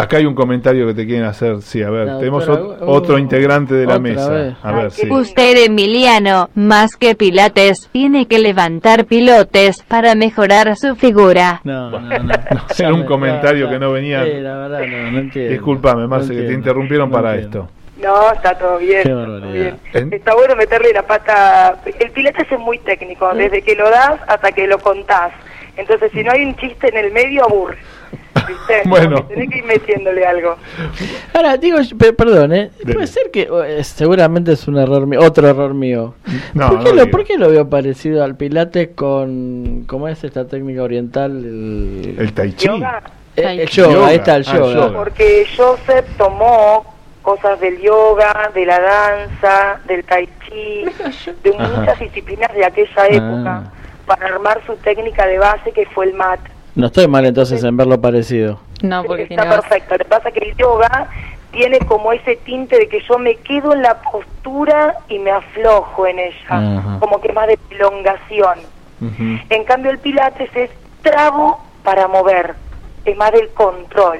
[0.02, 1.62] acá hay un comentario que te quieren hacer.
[1.62, 4.30] Sí, a ver, La tenemos doctora, uh, otro integrante de la mesa.
[4.30, 4.54] vez.
[4.62, 5.10] A ver, sí.
[5.10, 11.62] Usted, Emiliano, más que pilates, tiene que levantar pilotes para mejorar su figura.
[11.64, 12.34] No, no, no.
[12.78, 14.24] era un comentario que no venía.
[14.24, 15.52] Sí, la verdad, no, no entiendo.
[15.52, 17.60] Disculpame, Marce, No que te interrumpieron No para entiendo.
[17.64, 17.72] esto.
[18.02, 19.04] No, está todo bien.
[19.04, 19.40] Todo
[19.94, 21.76] Está bueno meterle la pata.
[22.00, 25.32] El pilates es muy técnico, desde que lo das hasta que lo contás.
[25.78, 27.78] Entonces, si no hay un chiste en el medio, aburre.
[28.48, 28.82] ¿Viste?
[28.86, 29.24] Bueno.
[29.26, 30.56] Tenés que ir metiéndole algo.
[31.34, 31.78] Ahora, digo,
[32.18, 32.72] perdón, ¿eh?
[32.92, 36.14] Puede ser que, eh, seguramente es un error mío, otro error mío.
[36.54, 37.12] No, ¿Por, qué no lo.
[37.12, 41.32] ¿Por qué lo veo parecido al pilates con, cómo es esta técnica oriental?
[41.44, 42.68] El, El tai chi.
[42.68, 43.02] Yoga.
[43.36, 44.08] Eh, Tai el yoga, Yoga.
[44.08, 44.74] ahí está el Ah, yoga.
[44.74, 44.94] yoga.
[44.98, 46.86] Porque Joseph tomó
[47.22, 50.84] cosas del yoga, de la danza, del tai chi,
[51.44, 51.78] de Ajá.
[51.80, 53.72] muchas disciplinas de aquella época Ah.
[54.06, 56.40] para armar su técnica de base que fue el mat.
[56.76, 58.60] No estoy mal entonces en verlo parecido.
[58.82, 59.94] No, porque Está tiene perfecto.
[59.96, 61.10] Lo que pasa es que el yoga
[61.52, 66.08] tiene como ese tinte de que yo me quedo en la postura y me aflojo
[66.08, 66.98] en ella, Ajá.
[67.00, 68.60] como que más de elongación.
[69.50, 70.70] En cambio el pilates es
[71.02, 72.54] trago para mover,
[73.04, 74.20] es más del control.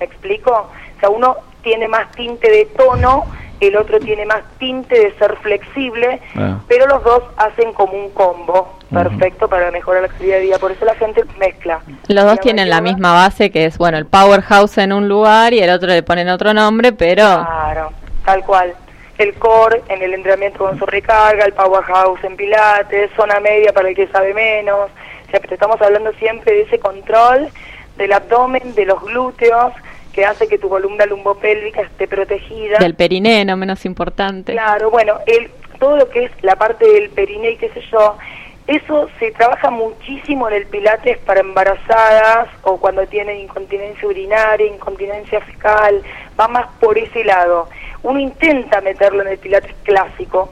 [0.00, 0.50] ¿Me explico?
[0.50, 3.24] O sea, uno tiene más tinte de tono,
[3.60, 6.58] el otro tiene más tinte de ser flexible, Ah.
[6.68, 10.58] pero los dos hacen como un combo perfecto para mejorar la calidad de vida.
[10.58, 11.80] Por eso la gente mezcla.
[12.08, 15.60] Los dos tienen la misma base, que es, bueno, el powerhouse en un lugar y
[15.60, 17.92] el otro le ponen otro nombre, pero Claro,
[18.24, 18.74] tal cual.
[19.18, 23.94] El core en el entrenamiento con sobrecarga, el powerhouse en pilates, zona media para el
[23.94, 24.90] que sabe menos.
[25.26, 27.48] O sea, pero estamos hablando siempre de ese control
[27.96, 29.72] del abdomen, de los glúteos,
[30.14, 32.78] que hace que tu columna lumbopélvica esté protegida.
[32.78, 34.52] Del periné, no menos importante.
[34.52, 38.16] Claro, bueno, el, todo lo que es la parte del periné y qué sé yo,
[38.66, 45.40] eso se trabaja muchísimo en el pilates para embarazadas o cuando tienen incontinencia urinaria, incontinencia
[45.40, 46.02] fecal,
[46.38, 47.68] va más por ese lado.
[48.02, 50.50] Uno intenta meterlo en el pilates clásico,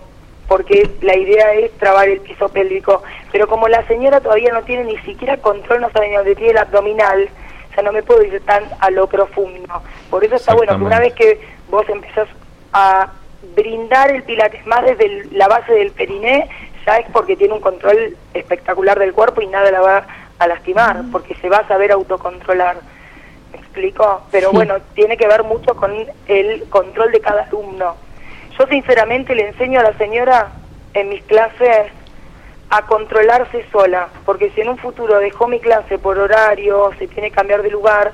[0.48, 4.84] porque la idea es trabar el piso pélvico, pero como la señora todavía no tiene
[4.84, 7.30] ni siquiera control, no sabe ni dónde tiene el abdominal,
[7.72, 9.82] o sea, no me puedo ir tan a lo profundo.
[10.10, 12.28] Por eso está bueno que una vez que vos empezás
[12.72, 13.08] a
[13.56, 16.48] brindar el pilates más desde el- la base del periné,
[16.86, 20.06] ya es porque tiene un control espectacular del cuerpo y nada la va
[20.38, 22.76] a lastimar, porque se va a saber autocontrolar.
[23.52, 24.22] ¿Me explico?
[24.30, 24.56] Pero Sí.
[24.56, 25.92] bueno, tiene que ver mucho con
[26.28, 27.96] el control de cada alumno.
[28.58, 30.52] Yo sinceramente le enseño a la señora
[30.94, 31.90] en mis clases
[32.74, 37.28] a controlarse sola, porque si en un futuro dejó mi clase por horario, se tiene
[37.30, 38.12] que cambiar de lugar,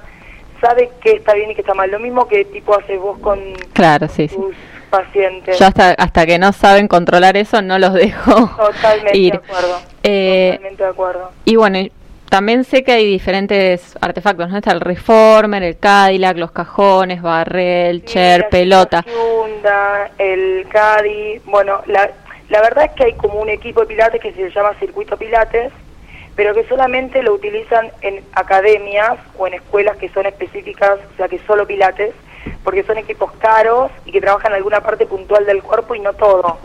[0.60, 1.90] sabe que está bien y que está mal.
[1.90, 3.38] Lo mismo que tipo haces vos con
[3.72, 4.34] Claro, sí, sí.
[4.34, 4.56] tus
[4.90, 5.58] pacientes.
[5.60, 9.32] Yo hasta, hasta que no saben controlar eso, no los dejo Totalmente ir.
[9.34, 9.78] de acuerdo.
[10.02, 11.30] Eh, Totalmente de acuerdo.
[11.44, 11.78] Y bueno,
[12.28, 14.56] también sé que hay diferentes artefactos, ¿no?
[14.58, 19.04] Está el reformer, el Cadillac, los cajones, barrel, chair, la pelota.
[20.18, 22.10] El Cadi, bueno, la,
[22.48, 25.72] la verdad es que hay como un equipo de pilates que se llama Circuito Pilates,
[26.34, 31.28] pero que solamente lo utilizan en academias o en escuelas que son específicas, o sea,
[31.28, 32.14] que solo pilates,
[32.62, 36.58] porque son equipos caros y que trabajan alguna parte puntual del cuerpo y no todo.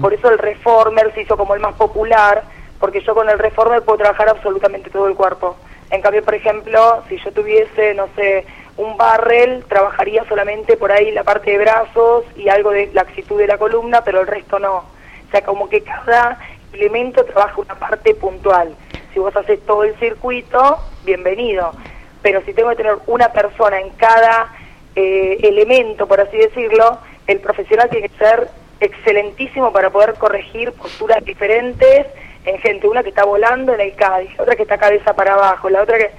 [0.00, 2.42] Por eso el Reformer se hizo como el más popular,
[2.78, 5.56] porque yo con el Reformer puedo trabajar absolutamente todo el cuerpo.
[5.90, 8.44] En cambio, por ejemplo, si yo tuviese, no sé,
[8.76, 13.46] un barrel, trabajaría solamente por ahí la parte de brazos y algo de laxitud de
[13.46, 14.84] la columna, pero el resto no.
[15.32, 16.38] O sea, como que cada
[16.74, 18.76] elemento trabaja una parte puntual.
[19.14, 21.72] Si vos haces todo el circuito, bienvenido.
[22.20, 24.54] Pero si tengo que tener una persona en cada
[24.94, 28.46] eh, elemento, por así decirlo, el profesional tiene que ser
[28.80, 32.08] excelentísimo para poder corregir posturas diferentes
[32.44, 35.70] en gente, una que está volando en el Cádiz, otra que está cabeza para abajo,
[35.70, 36.10] la otra que...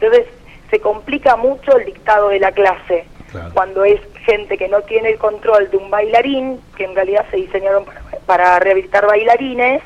[0.00, 0.28] Entonces
[0.70, 3.50] se complica mucho el dictado de la clase Claro.
[3.52, 7.36] cuando es gente que no tiene el control de un bailarín, que en realidad se
[7.36, 9.82] diseñaron para, para rehabilitar bailarines,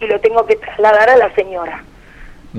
[0.00, 1.84] y lo tengo que trasladar a la señora.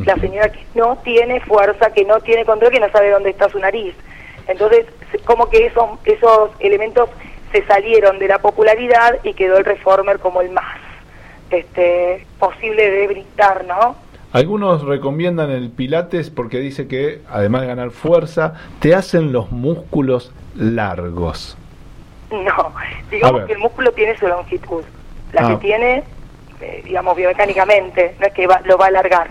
[0.06, 3.50] La señora que no tiene fuerza, que no tiene control, que no sabe dónde está
[3.50, 3.96] su nariz.
[4.48, 4.86] Entonces,
[5.26, 7.10] como que esos, esos elementos
[7.52, 10.78] se salieron de la popularidad y quedó el reformer como el más
[11.50, 13.96] este, posible de brindar, ¿no?
[14.38, 20.32] Algunos recomiendan el pilates porque dice que, además de ganar fuerza, te hacen los músculos
[20.56, 21.58] largos.
[22.32, 22.74] No,
[23.10, 24.84] digamos que el músculo tiene su longitud,
[25.34, 25.50] la Ah.
[25.50, 26.04] que tiene,
[26.62, 29.28] eh, digamos, biomecánicamente, no es que va- lo va a alargar.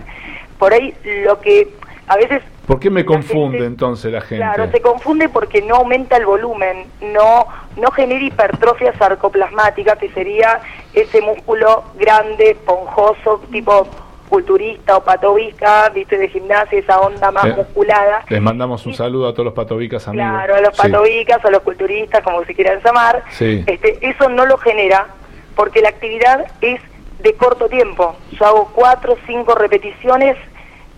[0.57, 0.93] Por ahí
[1.23, 1.69] lo que
[2.07, 4.37] a veces, ¿Por qué me confunde gente- entonces la gente?
[4.43, 7.45] claro, se confunde porque no aumenta el volumen, no,
[7.77, 10.59] no genera hipertrofia sarcoplasmática, que sería
[10.93, 13.87] ese músculo grande, esponjoso, tipo
[14.29, 18.23] culturista o patovisca, viste, de gimnasia, esa onda más Eh, musculada.
[18.29, 20.29] Les mandamos un saludo a todos los patovicas amigos.
[20.29, 20.81] Claro, a los Sí.
[20.81, 23.23] patovicas, a los culturistas, como se quieran llamar.
[23.31, 23.63] Sí.
[23.65, 25.07] Este, eso no lo genera
[25.55, 26.79] porque la actividad es
[27.19, 28.15] de corto tiempo.
[28.31, 30.37] Yo hago cuatro o cinco repeticiones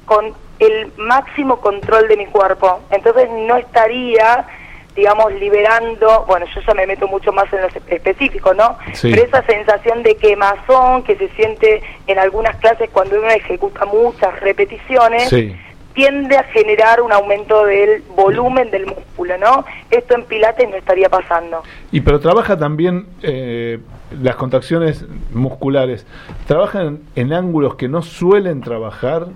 [0.06, 2.82] con el máximo control de mi cuerpo.
[2.92, 4.46] Entonces no estaría,
[5.00, 8.78] digamos, liberando, bueno, yo ya me meto mucho más en lo específico, ¿no?
[8.94, 9.12] Sí.
[9.12, 14.40] Pero esa sensación de quemazón que se siente en algunas clases cuando uno ejecuta muchas
[14.42, 15.56] repeticiones, Sí.
[15.94, 19.66] tiende a generar un aumento del volumen del músculo, ¿no?
[19.90, 21.64] Esto en pilates no estaría pasando.
[21.92, 23.80] Y pero trabaja también eh,
[24.22, 26.06] las contracciones musculares.
[26.46, 29.28] ¿Trabajan en ángulos que no suelen trabajar?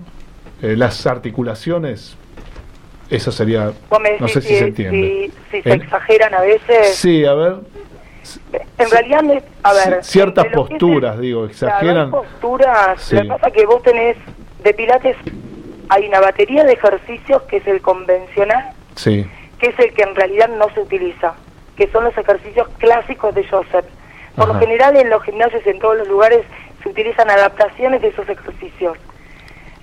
[0.62, 2.16] Eh, las articulaciones.
[3.16, 3.72] Eso sería.
[4.20, 5.30] No sé si se entiende.
[5.50, 6.94] si, si se exageran a veces.
[6.96, 7.54] Sí, a ver.
[8.78, 9.20] En realidad,
[9.62, 9.98] a ver...
[9.98, 12.10] ci- ciertas es posturas, digo, exageran.
[12.10, 13.00] posturas.
[13.02, 13.16] Sí.
[13.16, 14.16] Lo que vos tenés,
[14.62, 15.16] de pilates,
[15.90, 19.26] hay una batería de ejercicios que es el convencional, Sí.
[19.58, 21.34] que es el que en realidad no se utiliza,
[21.76, 23.84] que son los ejercicios clásicos de Joseph.
[24.36, 24.54] Por Ajá.
[24.54, 26.40] lo general en los gimnasios en todos los lugares
[26.82, 28.96] se utilizan adaptaciones de esos ejercicios.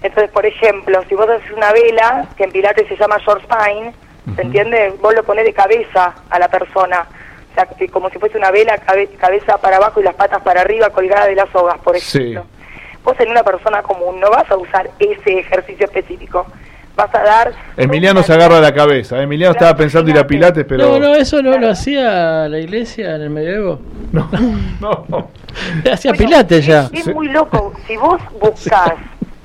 [0.04, 3.94] Entonces, por ejemplo, si vos haces una vela, que en Pilates se llama short spine,
[4.36, 4.94] ¿se entiende?
[5.02, 7.06] Vos lo ponés de cabeza a la persona,
[7.52, 10.42] o sea, que como si fuese una vela, cabe- cabeza para abajo y las patas
[10.42, 12.18] para arriba colgada de las sogas, por Sí.
[12.20, 12.46] ejemplo.
[13.04, 16.46] Vos en una persona común no vas a usar ese ejercicio específico,
[16.96, 17.52] vas a dar...
[17.78, 19.22] Emiliano se agarra la cabeza.
[19.22, 20.86] Emiliano estaba pensando ir a Pilates, pero.
[20.88, 23.80] No, no, eso no lo hacía la iglesia en el medioevo.
[24.12, 24.30] No,
[25.10, 25.30] no.
[25.92, 26.90] Hacía pilates ya.
[26.94, 27.74] Es muy loco.
[27.88, 28.94] Si vos buscas,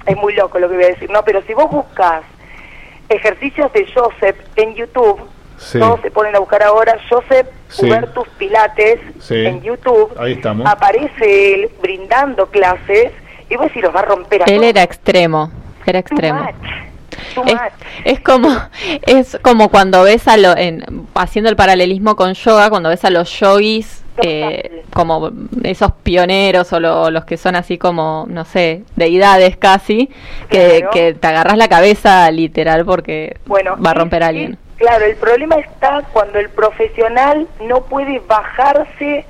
[0.06, 1.24] es muy loco lo que voy a decir, ¿no?
[1.24, 2.22] Pero si vos buscas
[3.08, 5.20] ejercicios de Joseph en YouTube.
[5.58, 5.78] Sí.
[5.78, 7.86] Todos se ponen a buscar ahora Joseph Sí.
[7.86, 9.46] Hubertus Pilates Sí.
[9.46, 10.12] en YouTube.
[10.18, 10.66] Ahí estamos.
[10.66, 13.12] Aparece él brindando clases
[13.48, 14.66] y vos si los va a romper a Él todos.
[14.68, 15.50] era extremo,
[15.86, 16.40] era Too extremo.
[16.42, 16.54] much,
[17.34, 17.60] too Es,
[18.04, 18.48] es como
[19.06, 23.10] es como cuando ves a lo, en, haciendo el paralelismo con yoga, cuando ves a
[23.10, 25.30] los yogis eh, como
[25.62, 30.10] esos pioneros o lo- los que son así como, no sé, deidades casi,
[30.48, 30.90] que, Claro.
[30.92, 34.52] que te agarras la cabeza literal porque Bueno, va a romper a alguien.
[34.54, 39.24] es- claro, el problema está cuando el profesional no puede bajarse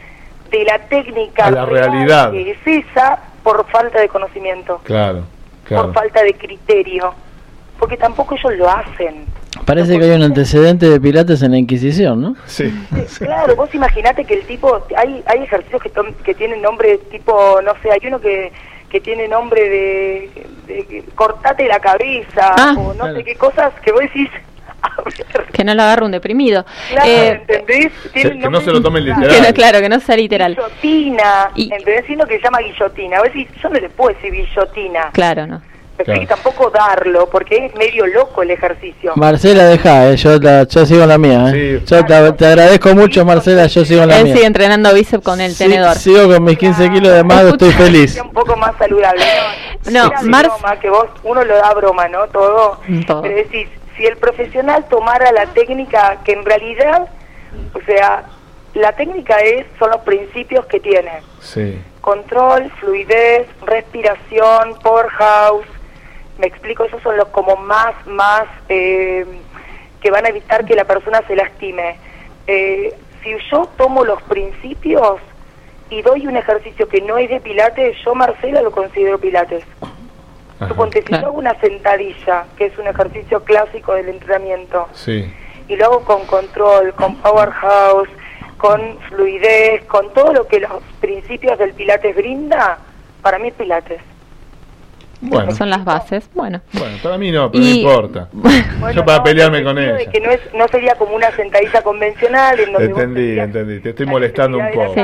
[0.51, 2.31] de la técnica A la real realidad.
[2.31, 5.21] que es esa por falta de conocimiento, Claro,
[5.63, 5.93] por claro.
[5.93, 7.13] falta de criterio,
[7.79, 9.25] porque tampoco ellos lo hacen.
[9.67, 12.37] Parece que hay un antecedente de Pilates en la Inquisición, ¿no?
[12.47, 12.73] Sí.
[13.19, 15.91] Claro, vos imaginate que el tipo, hay, hay ejercicios que,
[16.25, 18.53] que tienen nombre tipo, no sé, hay uno que,
[18.89, 20.31] que tiene nombre de,
[20.69, 22.75] de cortate la cabeza Ah.
[22.79, 23.17] o no Claro.
[23.17, 24.29] sé qué cosas que vos decís,
[24.83, 26.65] a ver, Que no lo agarre un deprimido.
[26.91, 27.93] claro, Eh, ¿entendés?
[28.13, 29.35] Tienen que no se lo tomen raros.
[29.35, 30.55] que no- claro, que no sea literal.
[30.55, 32.05] Guillotina, Y- ¿entendés?
[32.07, 33.19] Sino que se llama guillotina.
[33.19, 35.11] Vos decís, yo no le puedo decir guillotina.
[35.13, 35.61] Claro, no.
[36.05, 36.27] Claro.
[36.27, 39.13] tampoco darlo, porque es medio loco el ejercicio.
[39.17, 41.53] Marcela, deja, eh, yo, la- yo sigo en la mía.
[41.55, 41.81] Eh.
[41.81, 41.87] Sí.
[41.95, 44.35] Yo te, te agradezco mucho, Marcela, yo sigo en la Él mía.
[44.35, 45.95] sigue entrenando bíceps con el Sí, tenedor.
[45.97, 48.21] sigo con mis 15 kilos de más, estoy feliz.
[48.21, 49.25] Un poco más saludable.
[49.91, 52.27] No, No, Mar- broma, que vos, uno lo da broma, ¿no?
[52.29, 52.81] Todo.
[53.07, 53.23] Todo.
[53.23, 57.07] Pero decís, si el profesional tomara la técnica que en realidad,
[57.73, 58.25] o sea,
[58.75, 61.11] la técnica es, son los principios que tiene.
[61.41, 61.81] Sí.
[62.03, 65.67] Control, fluidez, respiración, powerhouse.
[66.39, 69.25] Me explico, esos son los como más, más eh,
[70.01, 71.97] que van a evitar que la persona se lastime.
[72.47, 75.19] Eh, si yo tomo los principios
[75.91, 79.65] y doy un ejercicio que no es de pilates, yo Marcela lo considero pilates.
[80.69, 85.31] Suponte, si yo hago una sentadilla, que es un ejercicio clásico del entrenamiento, Sí.
[85.69, 88.09] y lo hago con control, con powerhouse,
[88.57, 92.79] con fluidez, con todo lo que los principios del pilates brinda,
[93.23, 94.01] para mí es pilates.
[95.21, 95.51] Bueno.
[95.53, 96.29] Son las bases.
[96.35, 96.61] Bueno.
[96.73, 98.29] Bueno, para mí no, pero Y- no importa.
[98.33, 99.95] Bueno, Yo para no, pelearme con ella.
[99.95, 103.81] de que no, es, no sería como una sentadilla convencional en donde Entendí, entendí.
[103.81, 104.95] Te estoy molestando un poco.
[104.95, 105.01] Sí.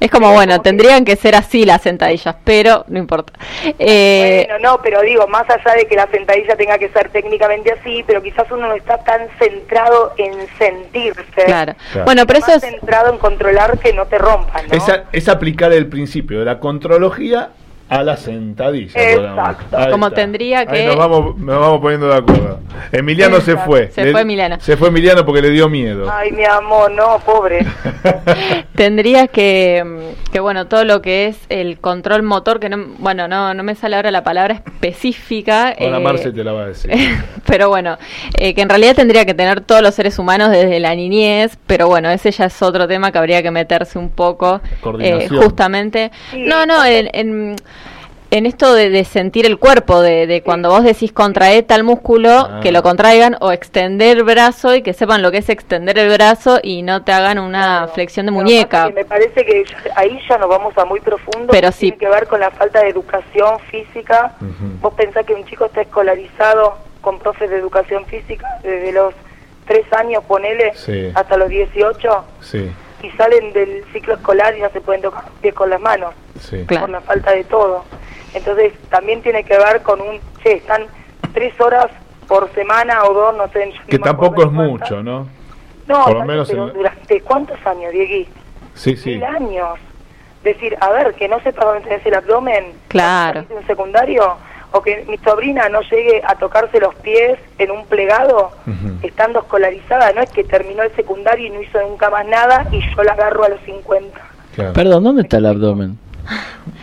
[0.00, 3.32] Es como, bueno, tendrían que ser así las sentadillas, pero no importa.
[3.78, 7.72] Eh, Bueno, no, pero digo, más allá de que la sentadilla tenga que ser técnicamente
[7.72, 11.22] así, pero quizás uno no está tan centrado en sentirse.
[11.44, 11.74] claro.
[11.92, 12.04] Claro.
[12.04, 12.70] Bueno, pero eso más es...
[12.70, 14.74] centrado en controlar que no te rompan, ¿no?
[14.76, 17.50] Es, a- es aplicar el principio de la contrología
[17.88, 19.00] a la sentadilla.
[19.12, 19.76] Exacto.
[19.90, 20.20] Como está.
[20.22, 22.60] tendría Ahí que- nos vamos, nos vamos poniendo de acuerdo.
[22.92, 23.88] Emiliano se fue.
[23.92, 24.56] Se Le- fue Emiliano.
[24.60, 26.10] Se fue Emiliano porque le dio miedo.
[26.12, 27.64] Ay, mi amor, no, pobre.
[28.74, 33.28] Tendría que, mm, que, bueno, todo lo que es el control motor, que no, bueno,
[33.28, 35.68] no, no me sale ahora la palabra específica.
[35.78, 36.90] Ahora eh, Marce te la va a decir.
[37.46, 37.98] pero bueno,
[38.38, 41.86] eh, que en realidad tendría que tener todos los seres humanos desde la niñez, pero
[41.88, 45.42] bueno, ese ya es otro tema que habría que meterse un poco, eh, Coordinación.
[45.42, 46.10] justamente.
[46.30, 47.56] Sí, no, no, en,
[48.30, 52.30] en, esto de, de sentir el cuerpo, de, de cuando vos decís contrae tal músculo,
[52.30, 52.60] Ah.
[52.62, 56.10] que lo contraigan, o extender el brazo y que sepan lo que es extender el
[56.10, 57.92] brazo y no te hagan una Claro.
[57.92, 58.88] flexión de muñeca.
[58.90, 59.64] me parece que
[59.94, 61.48] ahí ya nos vamos a muy profundo.
[61.50, 61.92] Pero sí.
[61.92, 64.34] Tiene que ver con la falta de educación física.
[64.80, 69.14] Vos pensás que un chico está escolarizado con profes de educación física desde los
[69.66, 71.10] tres años, ponele, Sí.
[71.14, 72.70] hasta los 18, Sí,
[73.02, 76.14] y salen del ciclo escolar y no se pueden tocar los pies con las manos
[76.40, 76.64] sí.
[76.66, 76.82] Claro.
[76.82, 77.84] por la falta de todo.
[78.36, 80.82] Entonces también tiene que ver con un, che, están
[81.32, 81.86] tres horas
[82.28, 83.66] por semana o dos, no sé.
[83.66, 84.66] no Que tampoco es cuántas.
[84.90, 85.26] mucho, ¿no?
[85.88, 88.28] No, por lo menos pero en- durante cuántos años, Diegui?
[88.74, 89.10] Sí, sí.
[89.10, 89.78] Mil años.
[90.44, 92.72] Decir, a ver, que no sepa dónde tenés el abdomen.
[92.88, 93.40] Claro.
[93.48, 94.34] En un secundario.
[94.72, 98.50] O que mi sobrina no llegue a tocarse los pies en un plegado,
[99.02, 100.12] estando escolarizada.
[100.12, 103.12] No es que terminó el secundario y no hizo nunca más nada y yo la
[103.12, 104.20] agarro a los 50.
[104.54, 104.72] Claro.
[104.74, 105.98] Perdón, ¿dónde está el abdomen?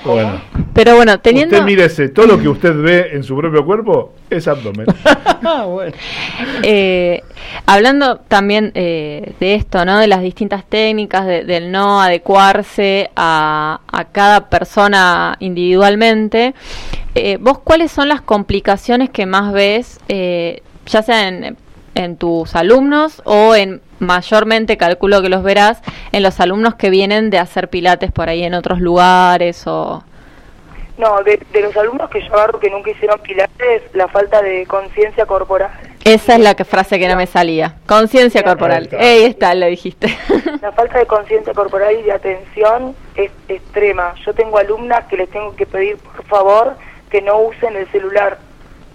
[0.05, 0.41] Bueno.
[0.73, 1.55] Pero bueno, teniendo...
[1.55, 4.85] Usted mírese, todo lo que usted ve en su propio cuerpo es abdomen.
[5.45, 5.91] Ah, bueno.
[6.63, 7.21] Eh,
[7.65, 9.99] hablando también eh, de esto, ¿no?
[9.99, 16.53] De las distintas técnicas, de- del no adecuarse a, a cada persona individualmente,
[17.13, 21.57] eh, ¿vos cuáles son las complicaciones que más ves, ya sea en,
[21.95, 25.81] en tus alumnos o en mayormente, calculo que los verás,
[26.11, 30.03] en los alumnos que vienen de hacer pilates por ahí en otros lugares o...
[30.97, 34.65] No, de, de los alumnos que yo agarro que nunca hicieron pilates, la falta de
[34.67, 35.71] conciencia corporal.
[36.03, 37.75] Esa es la que, frase que no me salía.
[37.87, 38.89] Conciencia corporal.
[38.99, 40.15] Ahí está, lo dijiste.
[40.61, 44.13] La falta de conciencia corporal y de atención es extrema.
[44.25, 46.75] Yo tengo alumnas que les tengo que pedir, por favor,
[47.09, 48.37] que no usen el celular.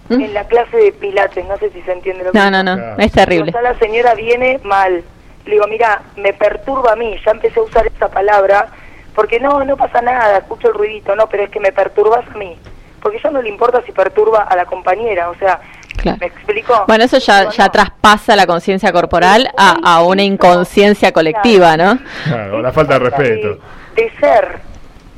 [0.09, 2.75] En la clase de pilates, no sé si se entiende lo que No, no, no,
[2.75, 2.95] Claro.
[2.97, 3.49] es terrible.
[3.49, 5.03] O sea, la señora viene mal.
[5.45, 8.67] Le digo, mira, me perturba a mí, ya empecé a usar esa palabra,
[9.15, 12.37] porque no, no pasa nada, escucho el ruidito, no, pero es que me perturbas a
[12.37, 12.57] mí.
[13.01, 15.59] Porque ya no le importa si perturba a la compañera, o sea,
[15.97, 16.17] Claro.
[16.21, 16.85] ¿me explico?
[16.87, 17.71] Bueno, eso ya, ya no.
[17.71, 21.99] traspasa la conciencia corporal a, a una inconsciencia colectiva, ¿no?
[22.23, 23.59] Claro, la falta de respeto.
[23.95, 24.59] De, de ser.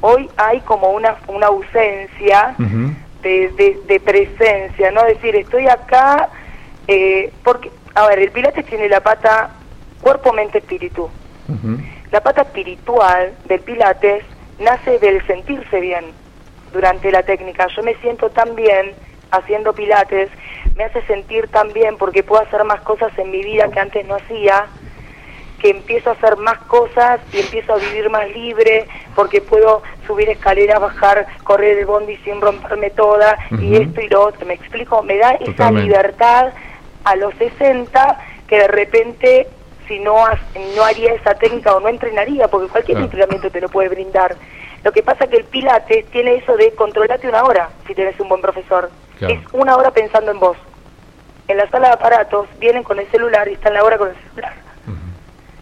[0.04, 2.94] Hoy hay como una, una ausencia Ujú.
[3.22, 5.04] De, de, de presencia, ¿no?
[5.04, 6.30] decir, estoy acá,
[6.88, 9.52] eh, porque, a ver, el Pilates tiene la pata
[10.02, 11.10] cuerpo, mente, espíritu.
[12.12, 14.24] La pata espiritual del Pilates
[14.60, 16.06] nace del sentirse bien
[16.72, 17.68] durante la técnica.
[17.76, 18.94] Yo me siento tan bien
[19.32, 20.30] haciendo Pilates,
[20.76, 24.06] me hace sentir tan bien porque puedo hacer más cosas en mi vida que antes
[24.08, 24.68] no hacía,
[25.62, 30.28] que empiezo a hacer más cosas y empiezo a vivir más libre porque puedo subir
[30.30, 34.46] escaleras, bajar, correr el bondi sin romperme toda y esto y lo otro.
[34.48, 35.04] ¿Me explico?
[35.04, 36.52] Me da esa libertad
[37.04, 39.48] a los 60 que de repente
[39.88, 40.16] si no,
[40.76, 43.06] no haría esa técnica o no entrenaría, porque cualquier Claro.
[43.06, 44.36] entrenamiento te lo puede brindar.
[44.84, 48.30] Lo que pasa que el Pilates tiene eso de controlarte una hora si tenés un
[48.30, 48.90] buen profesor.
[49.20, 49.34] Claro.
[49.36, 50.58] Es una hora pensando en vos.
[51.48, 54.16] En la sala de aparatos vienen con el celular y están la hora con el
[54.30, 54.54] celular.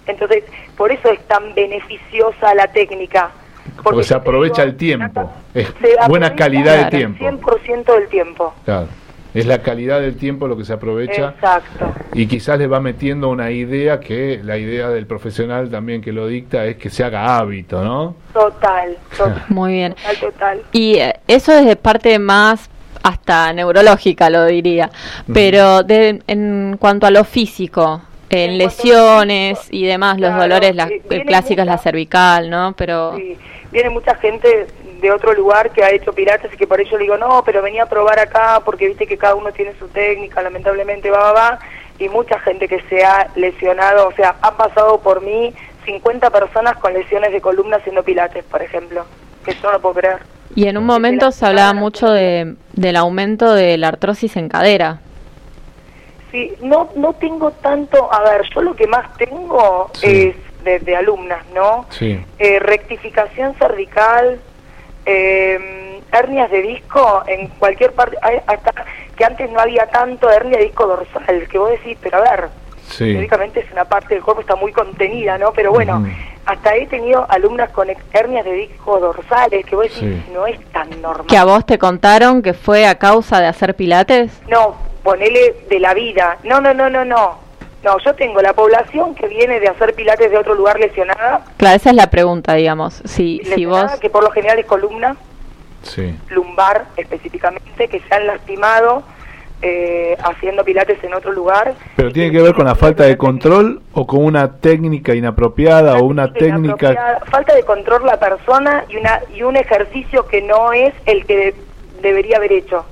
[0.10, 0.44] Entonces,
[0.76, 3.32] por eso es tan beneficiosa la técnica.
[3.84, 5.32] Porque se aprovecha digo, el tiempo.
[5.54, 5.74] Es
[6.08, 7.24] buena calidad de tiempo.
[7.24, 8.54] 100% del tiempo.
[8.66, 8.88] Claro.
[9.34, 11.94] Es la calidad del tiempo lo que se aprovecha Exacto.
[12.16, 16.26] y quizás le va metiendo una idea que la idea del profesional también que lo
[16.26, 18.16] dicta es que se haga hábito, ¿no?
[18.34, 19.94] Total, total, Muy bien.
[19.94, 20.62] total, total.
[20.72, 22.72] Y eh, eso es de parte más
[23.04, 24.90] hasta neurológica, lo diría.
[25.32, 31.02] Pero de, en cuanto a lo físico, en, lesiones y demás, los dolores, la eh,
[31.10, 32.74] viene clásica es la mucha- cervical, ¿no?
[32.78, 33.38] Pero Sí,
[33.72, 34.68] viene mucha gente
[35.02, 37.62] de otro lugar que ha hecho pilates y que por ello le digo, no, pero
[37.62, 41.34] venía a probar acá porque viste que cada uno tiene su técnica, lamentablemente va, va,
[41.34, 41.60] va,
[41.98, 45.54] y mucha gente que se ha lesionado, o sea, ha pasado por mí
[45.86, 49.06] 50 personas con lesiones de columna haciendo pilates, por ejemplo,
[49.46, 50.18] que yo no lo puedo creer.
[50.56, 55.00] y en un momento se hablaba mucho de, del aumento de la artrosis en cadera.
[56.32, 60.34] Sí, no, no tengo tanto, a ver, yo lo que más tengo Sí.
[60.36, 61.86] es de, de alumnas, ¿no?
[61.90, 62.24] Sí.
[62.38, 64.40] Eh, rectificación cervical,
[65.06, 68.72] eh, hernias de disco en cualquier parte, hay- hasta
[69.16, 72.50] que antes no había tanto hernia de disco dorsal, que vos decís, pero a ver,
[72.90, 73.12] Sí.
[73.14, 75.52] teóricamente es una parte del cuerpo está muy contenida, ¿no?
[75.54, 76.04] Pero bueno,
[76.46, 80.32] hasta he tenido alumnas con hernias de disco dorsales, que vos decís, Sí.
[80.34, 81.28] no es tan normal.
[81.28, 84.42] Que a vos te contaron que fue a causa de hacer pilates.
[84.48, 84.76] No,
[85.10, 86.38] ponele de la vida.
[86.44, 87.40] No, no, no, no, no.
[87.84, 91.76] No, yo tengo la población que viene de hacer pilates de otro lugar lesionada, Claro,
[91.78, 92.96] esa es la pregunta, digamos.
[93.06, 94.00] Si, si lesionada, vos...
[94.02, 95.16] que por lo general es columna,
[95.84, 96.14] Sí.
[96.30, 99.04] lumbar específicamente, que se han lastimado
[99.62, 101.74] eh, haciendo pilates en otro lugar.
[101.96, 106.04] Pero tiene que ver con la falta de control o con una técnica inapropiada o
[106.04, 110.94] una técnica Falta de control la persona y, una, y un ejercicio que no es
[111.06, 111.56] el que de-
[112.02, 112.86] debería haber hecho.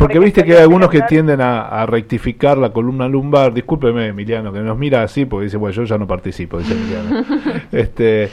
[0.00, 3.52] Porque Por viste que hay algunos que tienden a, a rectificar la columna lumbar.
[3.52, 7.24] Discúlpeme, Emiliano, que nos mira así porque dice, bueno, yo ya no participo, dice Emiliano.
[7.72, 8.30] este,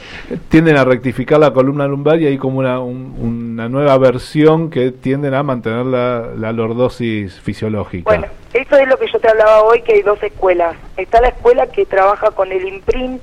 [0.48, 4.90] tienden a rectificar la columna lumbar y hay como una, un- una nueva versión que
[4.92, 8.08] tienden a mantener la, la lordosis fisiológica.
[8.10, 10.74] Bueno, eso es lo que yo te hablaba hoy, que hay dos escuelas.
[10.96, 13.22] Está la escuela que trabaja con el imprint,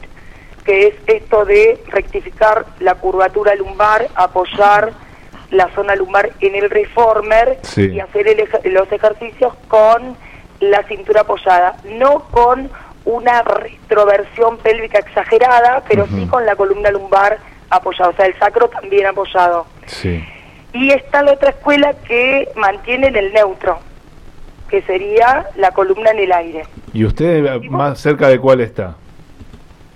[0.63, 4.91] que es esto de rectificar la curvatura lumbar, apoyar
[5.51, 7.91] la zona lumbar en el reformer Sí.
[7.93, 10.15] y hacer el ej- los ejercicios con
[10.59, 12.69] la cintura apoyada, no con
[13.05, 17.37] una retroversión pélvica exagerada, pero sí con la columna lumbar
[17.69, 19.65] apoyada, o sea, el sacro también apoyado.
[19.85, 20.23] Sí.
[20.73, 23.77] Y está la otra escuela que mantiene en el neutro,
[24.69, 26.63] que sería la columna en el aire.
[26.93, 28.95] ¿Y usted eh, más cerca de cuál está?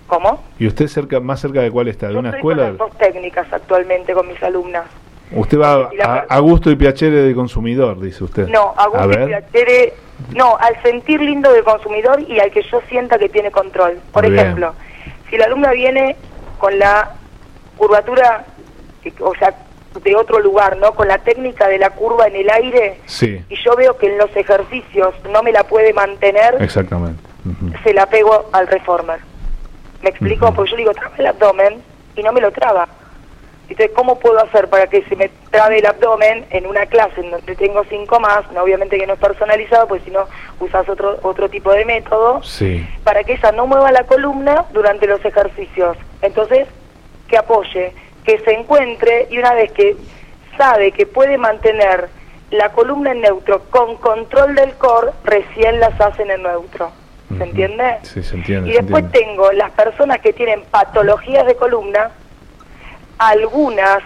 [0.08, 0.44] ¿Cómo?
[0.58, 2.08] ¿Y usted cerca más cerca de cuál está?
[2.08, 2.70] ¿De Yo una estoy con escuela?
[2.70, 4.86] las dos técnicas actualmente con mis alumnas.
[5.32, 5.90] Usted va
[6.28, 8.48] a, gusto y piacere de consumidor, dice usted.
[8.48, 9.28] No, a gusto y ver.
[9.28, 9.94] piacere-
[10.36, 14.00] no, al sentir lindo del consumidor y al que yo sienta que tiene control.
[14.12, 14.44] Por Muy bien.
[14.46, 14.74] ejemplo,
[15.30, 16.16] si la alumna viene
[16.58, 17.12] con la
[17.78, 18.46] curvatura,
[19.22, 19.54] o sea,
[20.04, 20.94] de otro lugar, ¿no?
[20.94, 24.18] Con la técnica de la curva en el aire, Sí, y yo veo que en
[24.18, 27.22] los ejercicios no me la puede mantener, exactamente.
[27.84, 29.20] Se la pego al reformer.
[30.02, 30.46] ¿Me explico?
[30.48, 30.56] Ujú.
[30.56, 31.82] Porque yo le digo, traba el abdomen
[32.16, 32.88] y no me lo traba.
[33.70, 37.32] Entonces, ¿cómo puedo hacer para que se me trabe el abdomen en una clase en
[37.32, 38.52] donde tengo cinco más?
[38.52, 40.26] No, obviamente que no es personalizado, pues si no
[40.60, 45.08] usas otro, otro tipo de método, Sí, para que ella no mueva la columna durante
[45.08, 45.98] los ejercicios.
[46.22, 46.68] Entonces,
[47.28, 47.94] que apoye,
[48.26, 49.96] que se encuentre y una vez que
[50.58, 52.10] sabe que puede mantener
[52.52, 56.92] la columna en neutro con control del core recién las hacen en neutro.
[57.38, 58.00] ¿Se entiende?
[58.02, 58.72] Sí, se entiende.
[58.72, 59.28] Y después entiende.
[59.34, 62.10] tengo las personas que tienen patologías de columna,
[63.20, 64.00] algunas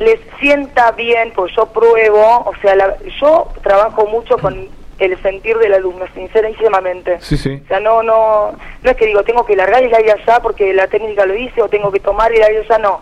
[0.00, 5.56] les sienta bien, pues yo pruebo, o sea, la- yo trabajo mucho con el sentir
[5.58, 7.20] del alumno, sincerísimamente.
[7.20, 7.60] Sí, sí.
[7.64, 8.52] O sea, no, no,
[8.82, 11.62] no es que digo, tengo que largar y ir allá porque la técnica lo dice,
[11.62, 13.00] o tengo que tomar y ir allá, no.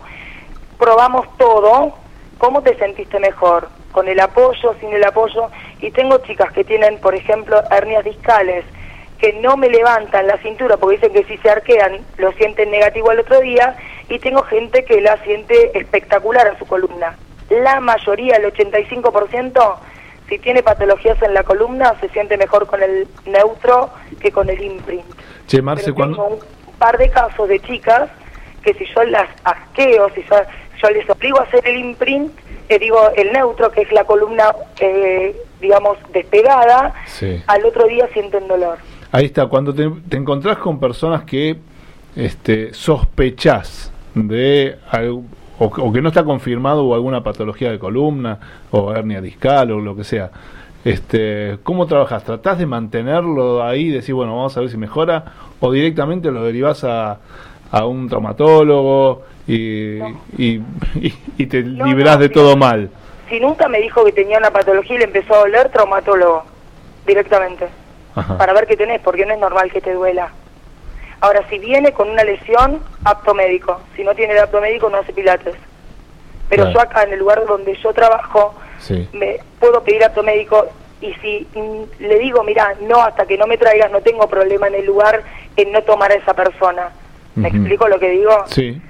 [0.77, 1.93] Probamos todo,
[2.37, 3.69] ¿cómo te sentiste mejor?
[3.91, 5.49] Con el apoyo, sin el apoyo.
[5.81, 8.65] Y tengo chicas que tienen, por ejemplo, hernias discales,
[9.23, 13.09] que no me levantan la cintura porque dicen que si se arquean lo sienten negativo
[13.09, 13.77] al otro día.
[14.09, 17.15] Y tengo gente que la siente espectacular en su columna.
[17.49, 19.75] La mayoría, el 85%,
[20.27, 24.61] si tiene patologías en la columna, se siente mejor con el neutro que con el
[24.61, 25.05] imprint.
[25.47, 26.17] Che, Marce, Pero cuando...
[26.17, 26.27] tengo
[26.67, 28.09] un par de casos de chicas
[28.61, 30.35] que si yo las asqueo, si yo,
[30.81, 34.53] yo les obligo a hacer el imprint, eh, digo el neutro, que es la columna,
[34.81, 37.41] eh, digamos, despegada, Sí.
[37.47, 38.79] al otro día sienten dolor.
[39.13, 41.57] Ahí está, cuando te, te encontrás con personas que
[42.15, 45.23] este, sospechás de algo,
[45.59, 48.39] o, o que no está confirmado o alguna patología de columna
[48.71, 50.31] o hernia discal o lo que sea,
[50.83, 52.23] este, ¿cómo trabajas?
[52.23, 55.23] ¿Tratás de mantenerlo ahí y decir, bueno, vamos a ver si mejora?
[55.59, 57.19] ¿O directamente lo derivás a,
[57.71, 59.99] a un traumatólogo y,
[60.37, 60.59] y,
[60.95, 62.89] y- y te No, liberás no, de todo mal?
[63.29, 66.43] Si nunca me dijo que tenía una patología y le empezó a doler, traumatólogo,
[67.05, 67.67] directamente.
[68.15, 68.37] Ajá.
[68.37, 70.29] para ver qué tenés, porque no es normal que te duela.
[71.21, 73.81] Ahora, si viene con una lesión, apto médico.
[73.95, 75.55] Si no tiene el apto médico, no hace pilates.
[76.49, 76.73] Pero Claro.
[76.73, 79.07] yo acá, en el lugar donde yo trabajo, Sí.
[79.13, 80.67] me puedo pedir apto médico
[81.01, 84.67] y si mm, le digo, mira, no, hasta que no me traigas, no tengo problema
[84.67, 85.21] en el lugar
[85.55, 86.89] en no tomar a esa persona.
[87.35, 88.43] ¿Me explico lo que digo?
[88.47, 88.81] Sí,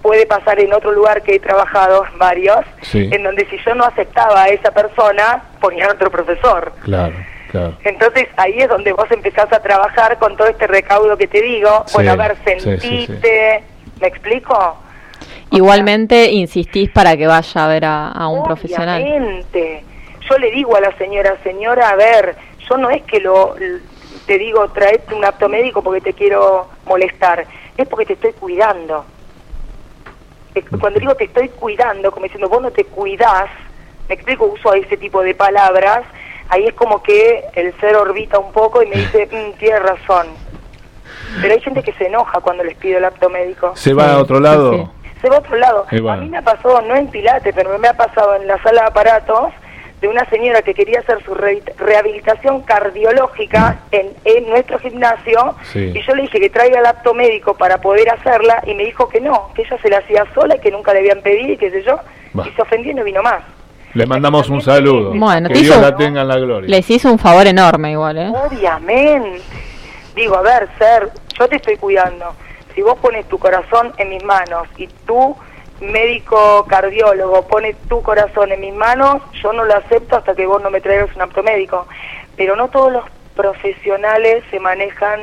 [0.00, 3.08] Puede pasar en otro lugar que he trabajado, varios, Sí.
[3.12, 6.72] en donde si yo no aceptaba a esa persona, ponía a otro profesor.
[6.82, 7.14] claro,
[7.52, 7.74] claro.
[7.84, 11.84] Entonces ahí es donde vos empezás a trabajar con todo este recaudo que te digo.
[11.86, 13.62] Sí, bueno, a ver, sí, sí, sentite,
[14.00, 14.76] ¿me explico?
[15.50, 19.00] Igualmente insistís para que vaya a ver a, a un profesional.
[19.00, 19.84] Obviamente.
[20.28, 22.34] Yo le digo a la señora, señora, a ver,
[22.68, 23.54] yo no es que lo
[24.26, 27.44] te digo traete un apto médico porque te quiero molestar,
[27.76, 29.04] es porque te estoy cuidando.
[30.54, 33.50] Eh, Cuando digo te estoy cuidando, como diciendo vos no te cuidás,
[34.08, 36.02] me explico, uso ese tipo de palabras,
[36.52, 40.26] ahí es como que el ser orbita un poco y me dice, mm, tienes razón.
[41.40, 43.72] Pero hay gente que se enoja cuando les pido el apto médico.
[43.74, 44.72] ¿Se va Sí, a otro lado?
[44.74, 44.86] sí.
[45.22, 45.86] Se va a otro lado.
[45.90, 46.12] Bueno.
[46.12, 48.82] A mí me ha pasado, no en Pilates, pero me ha pasado en la sala
[48.82, 49.52] de aparatos
[50.00, 55.92] de una señora que quería hacer su re- rehabilitación cardiológica en, en nuestro gimnasio Sí.
[55.94, 59.08] y yo le dije que traiga el apto médico para poder hacerla y me dijo
[59.08, 61.56] que no, que ella se la hacía sola y que nunca le habían pedido y
[61.56, 62.00] qué sé yo,
[62.32, 62.44] Bah.
[62.48, 63.42] y se ofendió y no vino más.
[63.94, 65.12] Le mandamos un saludo.
[65.14, 66.68] Bueno, que te Dios hizo- la tenga en la gloria.
[66.70, 68.32] Les hizo un favor enorme igual, ¿eh?
[68.46, 69.42] Obviamente.
[70.14, 72.26] Digo, a ver, Ser, yo te estoy cuidando.
[72.74, 75.36] Si vos pones tu corazón en mis manos y tú,
[75.80, 80.62] médico cardiólogo, pones tu corazón en mis manos, yo no lo acepto hasta que vos
[80.62, 81.86] no me traigas un apto médico.
[82.36, 83.04] Pero no todos los
[83.36, 85.20] profesionales se manejan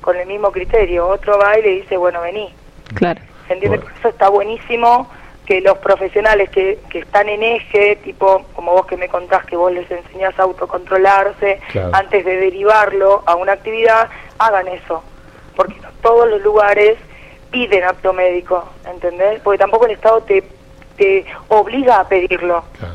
[0.00, 1.06] con el mismo criterio.
[1.08, 2.52] Otro va y le dice, bueno, vení.
[2.94, 3.20] Claro.
[3.46, 3.78] ¿Se entiende?
[3.78, 3.92] Bueno.
[3.98, 5.08] Eso está buenísimo
[5.46, 9.56] que los profesionales que, que están en eje, tipo como vos que me contás que
[9.56, 11.90] vos les enseñás a autocontrolarse Claro.
[11.94, 15.02] antes de derivarlo a una actividad, hagan eso.
[15.56, 16.96] Porque no todos los lugares
[17.50, 19.40] piden apto médico, ¿entendés?
[19.42, 20.42] Porque tampoco el Estado te,
[20.96, 22.64] te obliga a pedirlo.
[22.78, 22.94] Claro.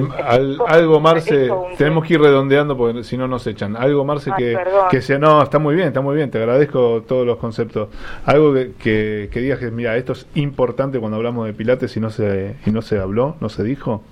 [0.00, 3.76] Che, al- algo, Marce, tenemos que ir redondeando porque si no nos echan.
[3.76, 4.88] Algo, Marce, Ay, que, perdón.
[4.90, 5.18] que sea.
[5.18, 6.30] No, está muy bien, está muy bien.
[6.30, 7.88] Te agradezco todos los conceptos.
[8.24, 12.00] Algo que, que, que digas que, mira, esto es importante cuando hablamos de Pilates y
[12.00, 14.02] no se, y no se habló, no se dijo.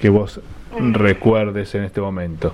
[0.00, 0.40] Que vos
[0.78, 0.94] Mm.
[0.94, 2.52] recuerdes en este momento.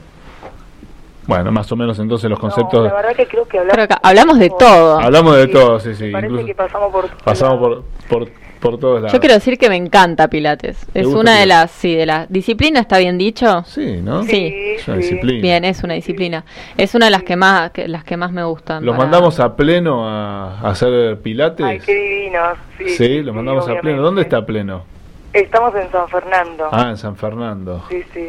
[1.29, 2.85] Bueno, más o menos entonces los No, conceptos.
[2.87, 4.99] la verdad que creo que hablamos, hablamos de todo.
[4.99, 6.11] Hablamos de todo, sí, sí.
[6.11, 8.29] Parece incluso que pasamos por pasamos por,
[8.59, 9.13] por todos lados.
[9.13, 10.87] Yo quiero decir que me encanta Pilates.
[10.93, 11.49] ¿Te Es una de Pilates?
[11.49, 13.65] las, sí, de las disciplinas, ¿está bien dicho?
[13.67, 14.23] Sí, ¿no?
[14.25, 14.53] Sí.
[14.77, 15.03] Es una sí.
[15.03, 15.43] disciplina.
[15.43, 16.45] Bien, es una disciplina.
[16.77, 18.85] Es una de las que más, que, las que más me gustan.
[18.85, 21.65] ¿Los para- mandamos a pleno a, a hacer pilates?
[21.67, 22.59] Ay, qué divinos.
[22.79, 24.03] Sí, sí, los mandamos a pleno.
[24.03, 24.85] ¿Dónde está pleno?
[25.33, 26.69] Estamos en San Fernando.
[26.73, 27.85] Ah, en San Fernando.
[27.91, 28.21] Sí, sí.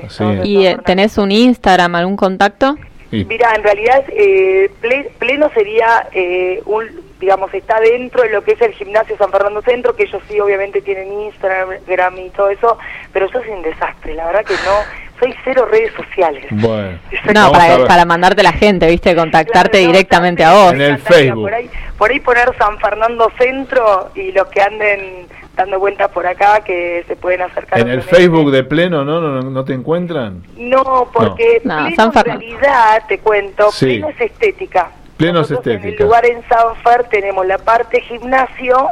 [0.43, 0.83] ¿Y eh, Fernando.
[0.83, 2.75] tenés un Instagram, algún contacto?
[3.11, 6.07] Y- Mira, en realidad eh, ple- pleno sería
[6.65, 6.85] un,
[7.19, 10.39] digamos, está dentro de lo que es el gimnasio San Fernando Centro, que ellos sí
[10.39, 12.77] obviamente tienen Instagram y todo eso,
[13.11, 14.83] pero yo soy un desastre, la verdad que no,
[15.19, 16.45] soy cero redes sociales.
[16.51, 16.97] Bueno.
[17.33, 19.15] No, para, para mandarte la gente, ¿viste?
[19.15, 20.73] Contactarte Claro, no, directamente me a vos.
[20.73, 21.43] En el Facebook.
[21.43, 26.25] Por ahí, por ahí poner San Fernando Centro y los que anden dando vueltas por
[26.25, 27.79] acá que se pueden acercar.
[27.79, 28.01] En el.
[28.01, 29.19] Facebook de Pleno, ¿no?
[29.19, 30.41] ¿No, no te encuentran?
[30.55, 31.75] No, porque No.
[31.75, 33.85] No, Pleno San en realidad, te cuento, Sí.
[33.85, 34.91] Pleno es estética.
[35.17, 36.03] Pleno es Nosotros En el estética.
[36.05, 38.87] lugar en Sanfer tenemos la parte gimnasio,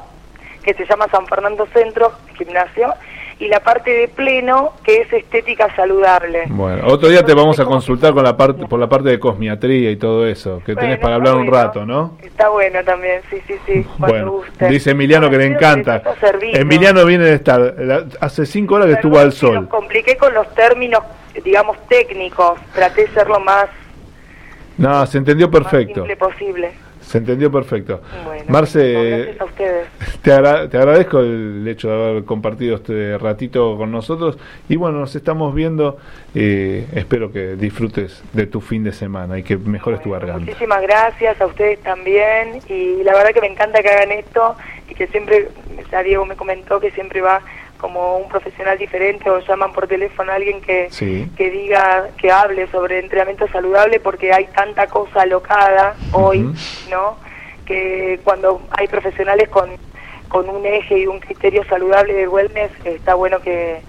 [0.62, 2.94] que se llama San Fernando Centro Gimnasio,
[3.40, 6.44] y la parte de Pleno, que es estética saludable.
[6.48, 9.92] Bueno, otro día te vamos a consultar con la parte, por la parte de cosmiatría
[9.92, 12.18] y todo eso, que tenés Bueno, para hablar un rato, ¿no?
[12.24, 14.68] Está bueno también, sí, sí, sí, Bueno, guste.
[14.70, 16.02] dice Emiliano que le encanta.
[16.54, 19.56] Emiliano viene de estar, la- hace cinco horas que estuvo al sol.
[19.56, 21.02] los compliqué con los términos,
[21.44, 22.60] digamos, técnicos.
[22.74, 23.68] Traté de ser lo más,
[24.78, 26.02] No, se entendió más perfecto.
[26.02, 26.72] simple posible.
[27.08, 28.02] Se entendió perfecto.
[28.26, 29.88] Bueno, Marce, a ustedes.
[30.22, 34.38] te, agra- te agradezco el hecho de haber compartido este ratito con nosotros
[34.68, 35.98] y bueno, nos estamos viendo.
[36.36, 40.40] eh, espero que disfrutes de tu fin de semana y que mejores tu garganta.
[40.46, 44.56] Muchísimas gracias a ustedes también y la verdad que me encanta que hagan esto
[44.90, 45.48] y que siempre,
[45.92, 47.42] ya Diego me comentó que siempre va
[47.78, 51.30] como un profesional diferente o llaman por teléfono a alguien que, Sí.
[51.38, 56.50] que diga, que hable sobre entrenamiento saludable porque hay tanta cosa alocada hoy.
[56.90, 57.18] ¿no?
[57.66, 59.70] Que cuando hay profesionales con,
[60.30, 63.82] con un eje y un criterio saludable de wellness, está bueno que,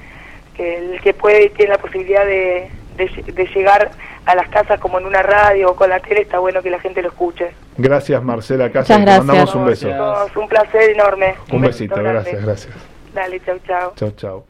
[0.57, 3.91] que el que puede y tiene la posibilidad de, de, de llegar
[4.26, 6.80] a las casas como en una radio o con la tele, está bueno que la
[6.80, 7.51] gente lo escuche.
[7.78, 9.24] Gracias Marcela Muchas te gracias.
[9.24, 9.89] mandamos un beso.
[10.36, 11.34] Un placer enorme.
[11.51, 12.97] Un besito, gracias, gracias.
[13.14, 13.92] Dale, chau, chau.
[13.96, 14.46] Chao, chao.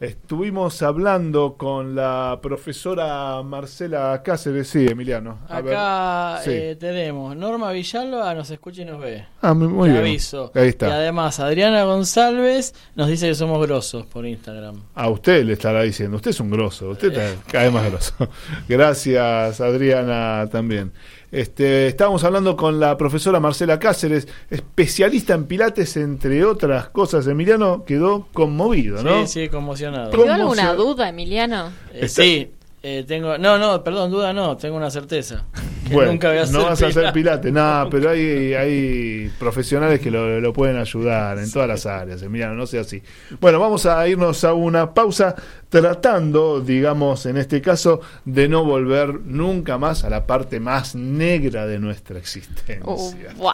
[0.00, 5.38] Estuvimos hablando con la profesora Marcela Cáceres, sí, Emiliano.
[5.48, 5.74] A ver.
[5.74, 6.50] Acá Sí.
[6.52, 9.24] eh, tenemos Norma Villalba, nos escucha y nos ve.
[9.40, 10.04] Ah, muy, Te bien.
[10.04, 10.50] aviso.
[10.54, 10.94] Ahí Y está.
[10.94, 14.82] además, Adriana González nos dice que somos grosos por Instagram.
[14.94, 18.14] A usted le estará diciendo, usted es un grosso, usted está cada vez más grosso.
[18.68, 20.92] Gracias, Adriana, también.
[21.34, 27.26] Este, estábamos hablando con la profesora Marcela Cáceres, especialista en pilates, entre otras cosas.
[27.26, 29.26] Emiliano quedó conmovido, ¿no?
[29.26, 30.10] Sí, sí, conmocionado.
[30.10, 31.72] ¿Te dio ¿Cómo alguna duda, Emiliano?
[31.92, 32.52] Eh, sí,
[32.84, 33.36] eh, tengo.
[33.36, 35.44] No, no, perdón, duda no, tengo una certeza.
[35.84, 37.52] Que Bueno, nunca voy a hacer no vas a hacer pilates.
[37.52, 42.54] nada, pero hay, hay profesionales que lo, lo pueden ayudar en todas las áreas, Emiliano,
[42.54, 43.02] no sea así.
[43.40, 45.34] Bueno, vamos a irnos a una pausa
[45.68, 51.66] tratando, digamos, en este caso, de no volver nunca más a la parte más negra
[51.66, 52.80] de nuestra existencia.
[52.84, 53.52] Oh, wow.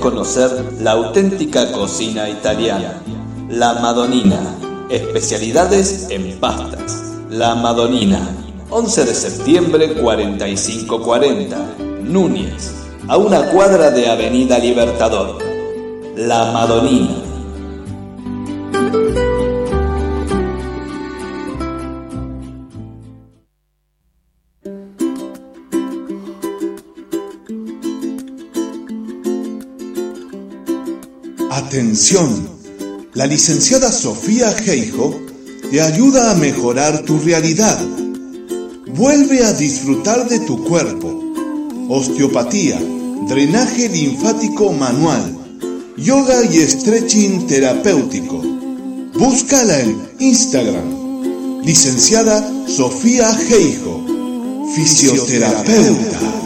[0.00, 3.02] Conocer la auténtica cocina italiana,
[3.48, 4.38] la Madonina,
[4.90, 7.14] especialidades en pastas.
[7.30, 8.20] La Madonina,
[8.70, 11.56] 11 de septiembre 4540,
[12.02, 12.74] Núñez,
[13.08, 15.38] a una cuadra de Avenida Libertador.
[16.16, 17.26] La Madonina.
[31.76, 32.48] Atención,
[33.12, 35.14] la licenciada Sofía Geijo
[35.70, 37.78] te ayuda a mejorar tu realidad.
[38.94, 41.34] Vuelve a disfrutar de tu cuerpo.
[41.90, 42.80] Osteopatía,
[43.28, 45.36] drenaje linfático manual,
[45.98, 48.40] yoga y stretching terapéutico.
[49.12, 54.02] Búscala en Instagram Licenciada Sofía Geijo,
[54.74, 56.45] fisioterapeuta.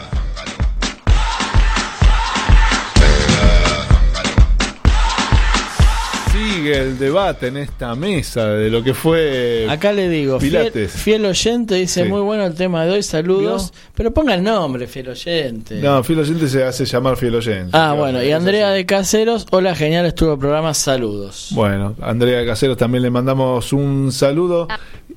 [6.71, 10.91] Sigue el debate en esta mesa de lo que fue Acá le digo, fiel, Pilates.
[10.91, 12.09] fiel oyente dice Sí.
[12.09, 13.73] muy bueno el tema de hoy, saludos.
[13.95, 15.81] Pero ponga el nombre, fiel oyente.
[15.81, 17.71] No, fiel oyente se hace llamar fiel oyente.
[17.73, 21.49] Ah, bueno, y Andrea de Caseros, hola, genial, estuvo el programa, saludos.
[21.51, 24.67] Bueno, Andrea Caseros también le mandamos un saludo.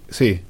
[0.09, 0.41] Sí.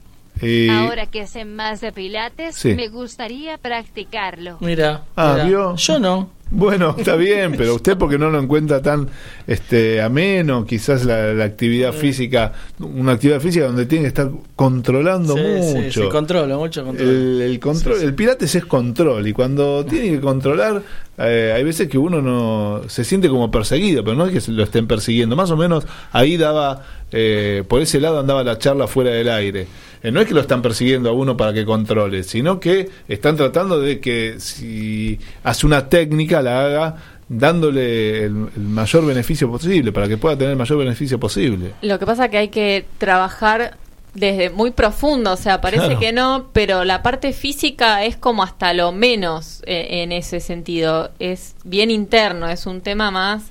[0.43, 2.75] Y- Ahora que sé más de pilates, Sí.
[2.75, 4.57] me gustaría practicarlo.
[4.61, 5.45] Mira, Ah, mira.
[5.47, 5.77] ¿vio?
[5.77, 6.31] yo no.
[6.55, 9.09] Bueno, está bien, pero usted porque no lo encuentra tan
[9.47, 15.35] este ameno, quizás la, la actividad física, una actividad física donde tiene que estar controlando
[15.37, 16.03] Sí, sí, mucho.
[16.05, 17.09] sí, controlo, mucho control.
[17.09, 20.83] El, el control, el pilates es control y cuando tiene que controlar,
[21.19, 24.53] eh, hay veces que uno no se siente como perseguido, pero no es que se
[24.53, 25.37] lo estén persiguiendo.
[25.37, 26.83] Más o menos ahí daba,
[27.17, 29.67] eh, por ese lado andaba la charla fuera del aire.
[30.03, 33.37] Eh, no es que lo están persiguiendo a uno para que controle, sino que están
[33.37, 36.97] tratando de que si hace una técnica la haga
[37.29, 41.73] dándole el, el mayor beneficio posible, para que pueda tener el mayor beneficio posible.
[41.83, 43.77] Lo que pasa que hay que trabajar
[44.15, 46.01] desde muy profundo, o sea, parece Claro.
[46.01, 51.11] que no, pero la parte física es como hasta lo menos eh, en ese sentido.
[51.19, 53.43] Es bien interno, es un tema más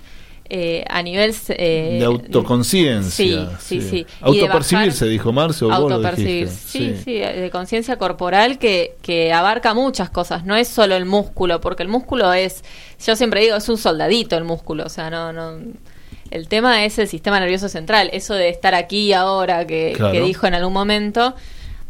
[0.49, 1.33] eh, a nivel...
[1.49, 3.09] eh, de autoconciencia.
[3.59, 4.03] Sí, sí, sí.
[4.03, 5.67] De Autopercibirse, dijo Marcio.
[5.69, 6.69] vos lo Autopercibir, dijiste.
[6.69, 11.59] sí, sí, de conciencia corporal que, que abarca muchas cosas, no es solo el músculo,
[11.61, 12.63] porque el músculo es,
[13.05, 15.57] yo siempre digo, es un soldadito el músculo, o sea, no, no,
[16.29, 20.11] el tema es el sistema nervioso central, eso de estar aquí ahora que, Claro.
[20.13, 21.35] que dijo en algún momento,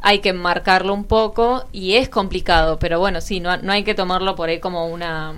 [0.01, 3.95] hay que marcarlo un poco y es complicado, pero bueno, sí, no, no hay que
[3.95, 5.33] tomarlo por ahí como una...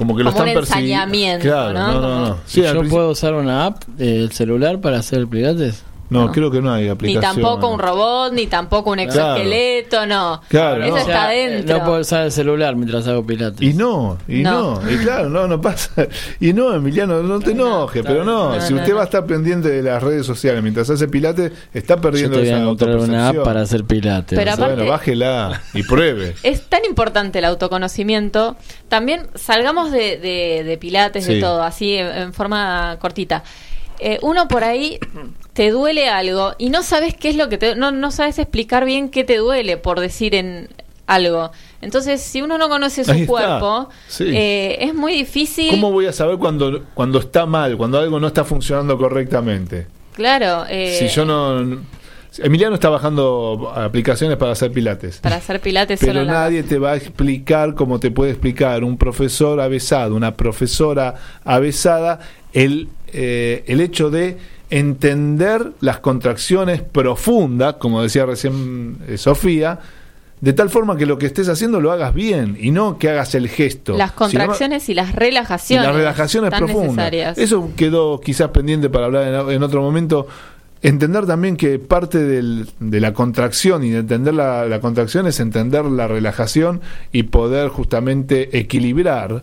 [0.00, 0.94] Como que lo Como un están persiguiendo.
[0.94, 1.92] ensañamiento, Claro, ¿no?
[1.92, 2.36] no, no, no.
[2.46, 5.84] Sí, ¿Yo principio- puedo usar una app del celular para hacer el pilates?
[6.10, 7.34] No, creo que no hay Ni aplicación.
[7.34, 9.10] tampoco un robot, ni tampoco un Claro.
[9.10, 10.42] exoesqueleto, no.
[10.48, 10.96] Claro, Eso no.
[10.98, 11.78] está O sea, dentro.
[11.78, 13.62] No puedo usar el celular mientras hago pilates.
[13.62, 14.80] Y no, y no.
[14.80, 14.90] No.
[14.90, 15.90] y claro, no, no pasa.
[16.40, 18.96] Y no, Emiliano, no te enojes, pero no, No, si no, usted no.
[18.96, 22.40] va a estar pendiente de las redes sociales mientras hace pilates, está Yo perdiendo te
[22.42, 24.38] voy a esa encontrar una app para hacer pilates.
[24.38, 26.34] Pero aparte- Bueno, bájela y pruebe.
[26.42, 28.56] Es tan importante el autoconocimiento.
[28.88, 31.34] También salgamos de, de- de pilates, Sí.
[31.34, 33.42] de todo, así en, en forma cortita.
[34.02, 34.98] Eh, uno por ahí
[35.52, 37.74] te duele algo y no sabes qué es lo que te...
[37.76, 40.68] No, no sabes explicar bien qué te duele por decir en
[41.06, 41.50] algo.
[41.82, 44.24] Entonces, si uno no conoce su cuerpo, Sí.
[44.28, 45.70] eh, es muy difícil...
[45.70, 49.86] ¿Cómo voy a saber cuando, cuando está mal, cuando algo no está funcionando correctamente?
[50.14, 50.64] Claro.
[50.68, 51.80] eh, Si yo no...
[52.38, 55.18] Emiliano está bajando aplicaciones para hacer pilates.
[55.18, 58.96] Para hacer pilates Pero la- nadie te va a explicar como te puede explicar un
[58.96, 62.20] profesor avesado, una profesora avesada,
[62.52, 64.36] el, eh, el hecho de
[64.70, 69.78] entender las contracciones profundas, como decía recién eh, Sofía,
[70.40, 73.34] de tal forma que lo que estés haciendo lo hagas bien y no que hagas
[73.34, 73.96] el gesto.
[73.96, 75.86] Las sino- contracciones y las y relajaciones.
[75.86, 76.86] las relajaciones profundas.
[76.96, 77.38] necesarias.
[77.38, 80.26] Eso quedó quizás pendiente para hablar en, en otro momento.
[80.82, 85.38] Entender también que parte del- de la contracción y de entender la, la contracción es
[85.40, 86.80] entender la relajación
[87.12, 89.42] y poder justamente equilibrar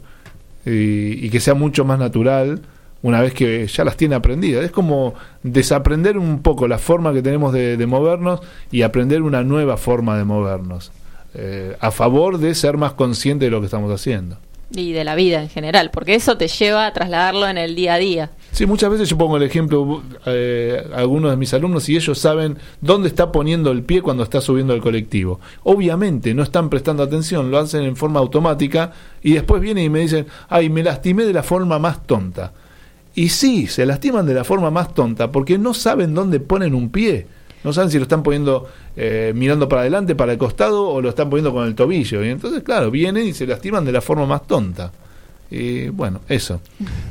[0.65, 2.61] y, y que sea mucho más natural
[3.07, 4.65] una vez que ya las tiene aprendidas.
[4.65, 8.41] Es como desaprender un poco la forma que tenemos de, de movernos
[8.71, 10.91] y aprender una nueva forma de movernos.
[11.33, 14.37] eh, a favor de ser más consciente de lo que estamos haciendo.
[14.69, 17.93] Y de la vida en general, porque eso te lleva a trasladarlo en el día
[17.93, 18.31] a día.
[18.51, 22.17] Sí, muchas veces yo pongo el ejemplo eh, a algunos de mis alumnos y ellos
[22.19, 25.39] saben dónde está poniendo el pie cuando está subiendo el colectivo.
[25.63, 28.91] Obviamente no están prestando atención, lo hacen en forma automática
[29.21, 32.51] y después vienen y me dicen, ay, me lastimé de la forma más tonta.
[33.17, 36.91] Y sí, se lastiman de la forma más tonta porque no saben dónde ponen un
[36.91, 37.25] pie.
[37.63, 41.09] No saben si lo están poniendo eh, mirando para adelante, para el costado o lo
[41.09, 42.23] están poniendo con el tobillo.
[42.23, 44.91] Y entonces, claro, vienen y se lastiman de la forma más tonta.
[45.49, 46.61] Y bueno, eso.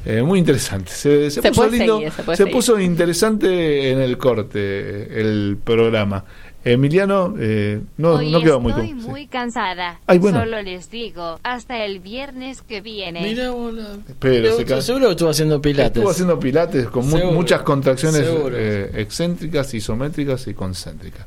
[0.05, 0.93] Eh, muy interesante.
[0.93, 1.97] Se, se Se puso puede lindo.
[1.99, 6.25] seguir, se puso interesante en el corte el programa.
[6.73, 8.95] Emiliano, eh, no, Hoy no quedó muy estoy sí.
[8.95, 10.01] muy cansada.
[10.07, 10.41] Ay, bueno.
[10.41, 13.21] Solo les digo, hasta el viernes que viene.
[13.23, 13.99] Mira, bola.
[14.19, 15.97] Pero se seguro que estuvo haciendo pilates.
[15.97, 21.25] Estuvo haciendo pilates con mu- muchas contracciones eh, excéntricas, isométricas y concéntricas.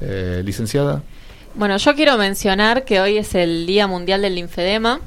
[0.00, 1.02] Eh, licenciada.
[1.54, 5.00] Bueno, yo quiero mencionar que hoy es el Día Mundial del Linfedema,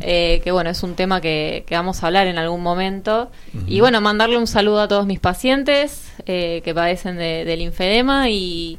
[0.00, 3.30] eh, que bueno, es un tema que, que vamos a hablar en algún momento.
[3.66, 8.28] Y bueno, mandarle un saludo a todos mis pacientes eh, que padecen de- del linfedema
[8.30, 8.78] y,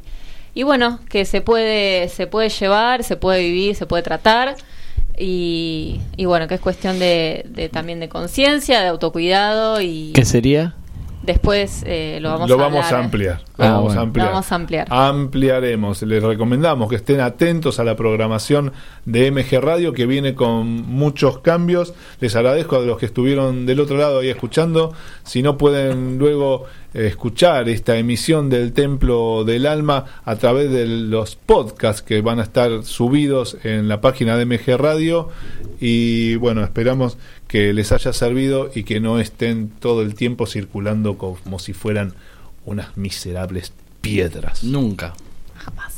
[0.54, 4.56] y bueno, que se puede, se puede llevar, se puede vivir, se puede tratar.
[5.18, 10.24] Y, y bueno, que es cuestión de, de también de conciencia, de autocuidado y ¿Qué
[10.24, 10.74] sería?
[11.22, 13.00] Después eh, lo vamos lo a vamos hablar.
[13.00, 13.40] a ampliar.
[13.58, 14.00] Lo Ah, vamos bueno.
[14.00, 14.26] a ampliar.
[14.26, 14.86] Lo vamos a ampliar.
[14.90, 16.02] Ampliaremos.
[16.02, 18.72] Les recomendamos que estén atentos a la programación
[19.04, 21.94] de MG Radio que viene con muchos cambios.
[22.20, 24.92] Les agradezco a los que estuvieron del otro lado ahí escuchando.
[25.24, 26.64] Si no pueden luego
[26.94, 32.40] eh, escuchar esta emisión del Templo del Alma a través de los podcasts que van
[32.40, 35.28] a estar subidos en la página de MG Radio.
[35.80, 37.18] Y bueno, esperamos
[37.50, 42.14] que les haya servido y que no estén todo el tiempo circulando como si fueran
[42.64, 44.62] unas miserables piedras.
[44.62, 45.14] Nunca.
[45.56, 45.89] Jamás.